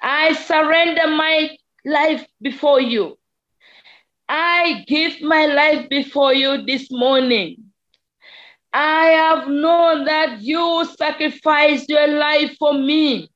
I 0.02 0.34
surrender 0.34 1.08
my 1.08 1.58
life 1.86 2.26
before 2.42 2.80
you. 2.80 3.18
I 4.30 4.86
give 4.88 5.22
my 5.22 5.46
life 5.48 5.90
before 5.90 6.34
you 6.34 6.66
this 6.66 6.90
morning. 6.90 7.66
I 8.74 9.08
have 9.08 9.50
known 9.50 10.06
that 10.06 10.42
you 10.42 10.88
sacrificed 10.98 11.90
your 11.90 12.08
life 12.08 12.56
for 12.58 12.74
me. 12.74 13.30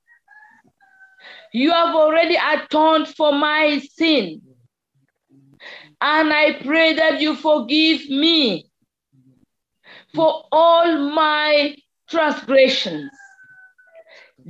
You 1.52 1.72
have 1.72 1.94
already 1.94 2.38
atoned 2.38 3.10
for 3.10 3.34
my 3.34 3.80
sin. 3.80 4.42
And 6.08 6.32
I 6.32 6.54
pray 6.64 6.94
that 6.94 7.20
you 7.20 7.36
forgive 7.36 8.08
me 8.12 8.70
for 10.14 10.44
all 10.52 11.10
my 11.10 11.76
transgressions. 12.08 13.10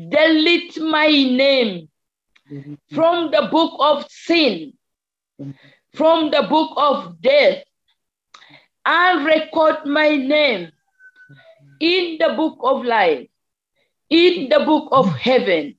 Delete 0.10 0.78
my 0.82 1.08
name 1.08 1.88
from 2.92 3.32
the 3.32 3.48
book 3.50 3.72
of 3.80 4.06
sin, 4.12 4.74
from 5.94 6.30
the 6.30 6.46
book 6.50 6.74
of 6.76 7.22
death, 7.22 7.64
and 8.86 9.26
record 9.26 9.86
my 9.86 10.10
name 10.10 10.74
in 11.80 12.18
the 12.20 12.34
book 12.36 12.58
of 12.64 12.84
life, 12.84 13.30
in 14.10 14.50
the 14.50 14.60
book 14.60 14.90
of 14.92 15.08
heaven, 15.16 15.78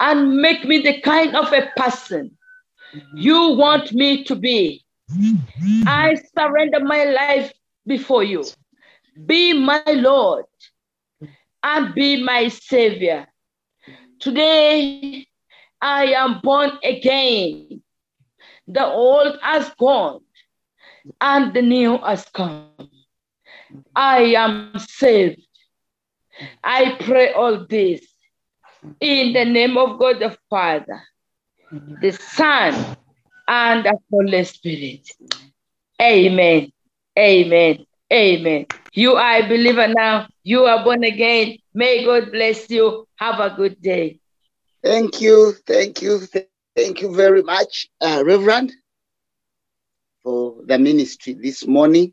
and 0.00 0.38
make 0.38 0.64
me 0.64 0.78
the 0.78 1.02
kind 1.02 1.36
of 1.36 1.52
a 1.52 1.70
person 1.76 2.30
you 3.14 3.50
want 3.50 3.92
me 3.92 4.24
to 4.24 4.34
be. 4.34 4.85
I 5.86 6.16
surrender 6.36 6.80
my 6.80 7.04
life 7.04 7.52
before 7.86 8.24
you. 8.24 8.44
Be 9.24 9.52
my 9.52 9.82
Lord 9.86 10.44
and 11.62 11.94
be 11.94 12.22
my 12.22 12.48
Savior. 12.48 13.26
Today, 14.20 15.26
I 15.80 16.06
am 16.12 16.40
born 16.42 16.72
again. 16.82 17.82
The 18.66 18.84
old 18.84 19.38
has 19.42 19.72
gone 19.78 20.20
and 21.20 21.54
the 21.54 21.62
new 21.62 21.98
has 21.98 22.26
come. 22.32 22.70
I 23.94 24.34
am 24.34 24.78
saved. 24.78 25.46
I 26.62 26.96
pray 27.00 27.32
all 27.32 27.66
this 27.66 28.06
in 29.00 29.32
the 29.32 29.44
name 29.44 29.78
of 29.78 29.98
God 29.98 30.20
the 30.20 30.36
Father, 30.50 31.02
the 32.00 32.12
Son, 32.12 32.96
and 33.48 33.84
the 33.84 33.98
Holy 34.10 34.44
Spirit. 34.44 35.10
Amen. 36.00 36.72
Amen. 37.18 37.86
Amen. 38.12 38.66
You 38.92 39.14
are 39.14 39.42
a 39.42 39.48
believer 39.48 39.88
now. 39.88 40.28
You 40.42 40.64
are 40.64 40.84
born 40.84 41.04
again. 41.04 41.58
May 41.74 42.04
God 42.04 42.30
bless 42.32 42.70
you. 42.70 43.06
Have 43.16 43.40
a 43.40 43.54
good 43.56 43.80
day. 43.80 44.20
Thank 44.82 45.20
you, 45.20 45.52
thank 45.66 46.00
you, 46.00 46.20
thank 46.76 47.00
you 47.00 47.14
very 47.14 47.42
much, 47.42 47.88
uh, 48.00 48.22
Reverend, 48.24 48.72
for 50.22 50.56
the 50.64 50.78
ministry 50.78 51.34
this 51.34 51.66
morning. 51.66 52.12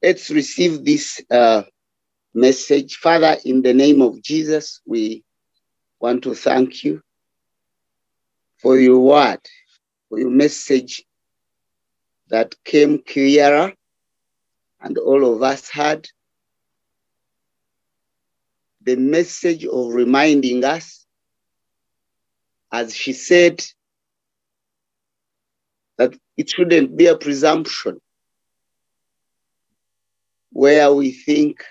Let's 0.00 0.30
receive 0.30 0.84
this 0.84 1.20
uh, 1.30 1.62
message. 2.34 2.96
Father, 2.96 3.36
in 3.44 3.62
the 3.62 3.74
name 3.74 4.00
of 4.00 4.22
Jesus, 4.22 4.80
we 4.86 5.24
want 6.00 6.22
to 6.22 6.34
thank 6.34 6.84
you 6.84 7.02
for 8.62 8.78
your 8.78 9.00
word, 9.00 9.40
your 10.18 10.30
message 10.30 11.04
that 12.28 12.54
came 12.64 13.02
clearer 13.02 13.72
and 14.80 14.98
all 14.98 15.34
of 15.34 15.42
us 15.42 15.68
had. 15.68 16.08
The 18.82 18.96
message 18.96 19.66
of 19.66 19.92
reminding 19.92 20.64
us 20.64 21.00
as 22.72 22.94
she 22.94 23.12
said, 23.12 23.64
that 25.98 26.14
it 26.36 26.48
shouldn't 26.48 26.96
be 26.96 27.06
a 27.06 27.16
presumption 27.16 28.00
where 30.52 30.92
we 30.92 31.12
think 31.12 31.62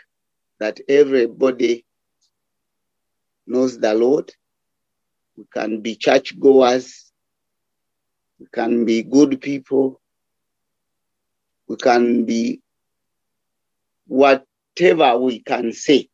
that 0.60 0.80
everybody 0.88 1.86
knows 3.48 3.80
the 3.80 3.94
Lord. 3.94 4.32
We 5.36 5.46
can 5.54 5.82
be 5.82 5.96
churchgoers. 5.96 7.09
We 8.40 8.48
can 8.52 8.86
be 8.86 9.04
good 9.04 9.42
people. 9.42 10.00
We 11.68 11.76
can 11.76 12.26
be 12.26 12.62
whatever 14.08 15.18
we 15.18 15.40
can 15.40 15.74
say. 15.74 16.10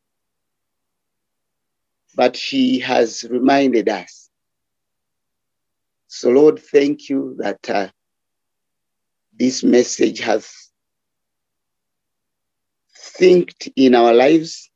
But 2.15 2.35
she 2.35 2.79
has 2.79 3.25
reminded 3.29 3.89
us 3.89 4.25
so, 6.17 6.29
Lord, 6.29 6.59
thank 6.59 7.09
you 7.09 7.35
that 7.39 7.69
uh, 7.69 7.89
this 9.37 9.65
message 9.65 10.19
has 10.19 10.49
thinked 13.17 13.67
in 13.75 13.95
our 13.95 14.13
lives. 14.13 14.71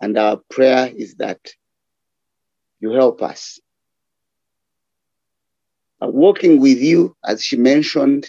And 0.00 0.16
our 0.16 0.36
prayer 0.50 0.88
is 0.94 1.16
that 1.16 1.40
you 2.78 2.92
help 2.92 3.22
us. 3.22 3.58
Uh, 6.02 6.08
walking 6.08 6.60
with 6.60 6.78
you, 6.80 7.14
as 7.24 7.44
she 7.44 7.56
mentioned, 7.56 8.28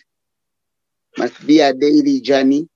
must 1.17 1.45
be 1.47 1.59
a 1.59 1.73
daily 1.73 2.21
journey, 2.21 2.69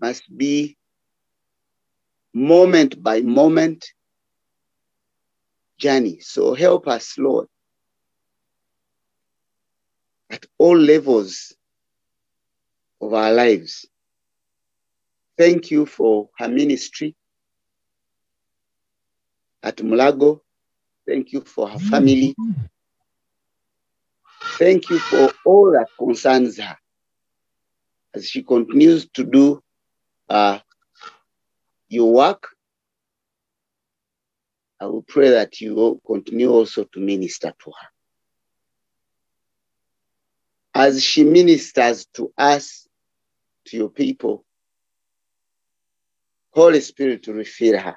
must 0.00 0.24
be 0.36 0.76
moment 2.34 3.00
by 3.02 3.20
moment 3.20 3.86
journey. 5.78 6.18
So 6.20 6.54
help 6.54 6.88
us, 6.88 7.16
Lord, 7.18 7.46
at 10.30 10.44
all 10.58 10.76
levels 10.76 11.54
of 13.00 13.14
our 13.14 13.32
lives. 13.32 13.86
Thank 15.38 15.70
you 15.70 15.86
for 15.86 16.30
her 16.38 16.48
ministry 16.48 17.14
at 19.62 19.76
Mulago. 19.78 20.40
Thank 21.06 21.32
you 21.32 21.42
for 21.42 21.68
her 21.68 21.78
family. 21.78 22.34
Thank 24.44 24.90
you 24.90 24.98
for 24.98 25.32
all 25.44 25.72
that 25.72 25.88
concerns 25.98 26.58
her 26.58 26.76
as 28.14 28.28
she 28.28 28.42
continues 28.42 29.08
to 29.10 29.24
do 29.24 29.62
uh, 30.28 30.58
your 31.88 32.12
work 32.12 32.48
I 34.82 34.86
will 34.86 35.02
pray 35.02 35.30
that 35.30 35.60
you 35.60 36.00
continue 36.04 36.50
also 36.50 36.82
to 36.82 36.98
minister 36.98 37.54
to 37.62 37.70
her. 37.70 37.88
As 40.74 41.04
she 41.04 41.22
ministers 41.22 42.04
to 42.14 42.32
us, 42.36 42.88
to 43.66 43.76
your 43.76 43.90
people, 43.90 44.44
Holy 46.50 46.80
Spirit 46.80 47.22
to 47.22 47.32
refill 47.32 47.78
her. 47.78 47.96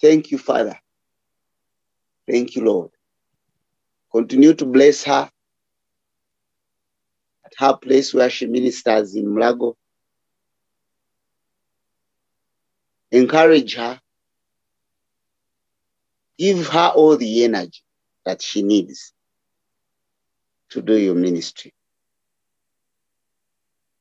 Thank 0.00 0.30
you, 0.30 0.38
Father, 0.38 0.78
Thank 2.28 2.54
you, 2.54 2.64
Lord. 2.64 2.90
Continue 4.18 4.52
to 4.52 4.66
bless 4.66 5.04
her 5.04 5.30
at 7.46 7.52
her 7.56 7.76
place 7.76 8.12
where 8.12 8.28
she 8.28 8.46
ministers 8.46 9.14
in 9.14 9.26
Mulago. 9.26 9.74
Encourage 13.12 13.76
her. 13.76 14.00
Give 16.36 16.66
her 16.66 16.88
all 16.96 17.16
the 17.16 17.44
energy 17.44 17.80
that 18.26 18.42
she 18.42 18.64
needs 18.64 19.12
to 20.70 20.82
do 20.82 20.98
your 20.98 21.14
ministry. 21.14 21.72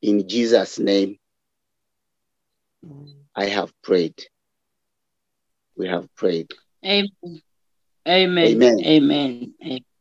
In 0.01 0.27
Jesus' 0.27 0.80
name, 0.80 1.19
I 3.36 3.45
have 3.45 3.71
prayed. 3.84 4.19
We 5.75 5.88
have 5.89 6.08
prayed. 6.15 6.51
Amen. 6.84 7.12
Amen. 8.08 8.49
Amen. 8.49 8.80
Amen. 8.84 9.53
Amen. 9.63 9.86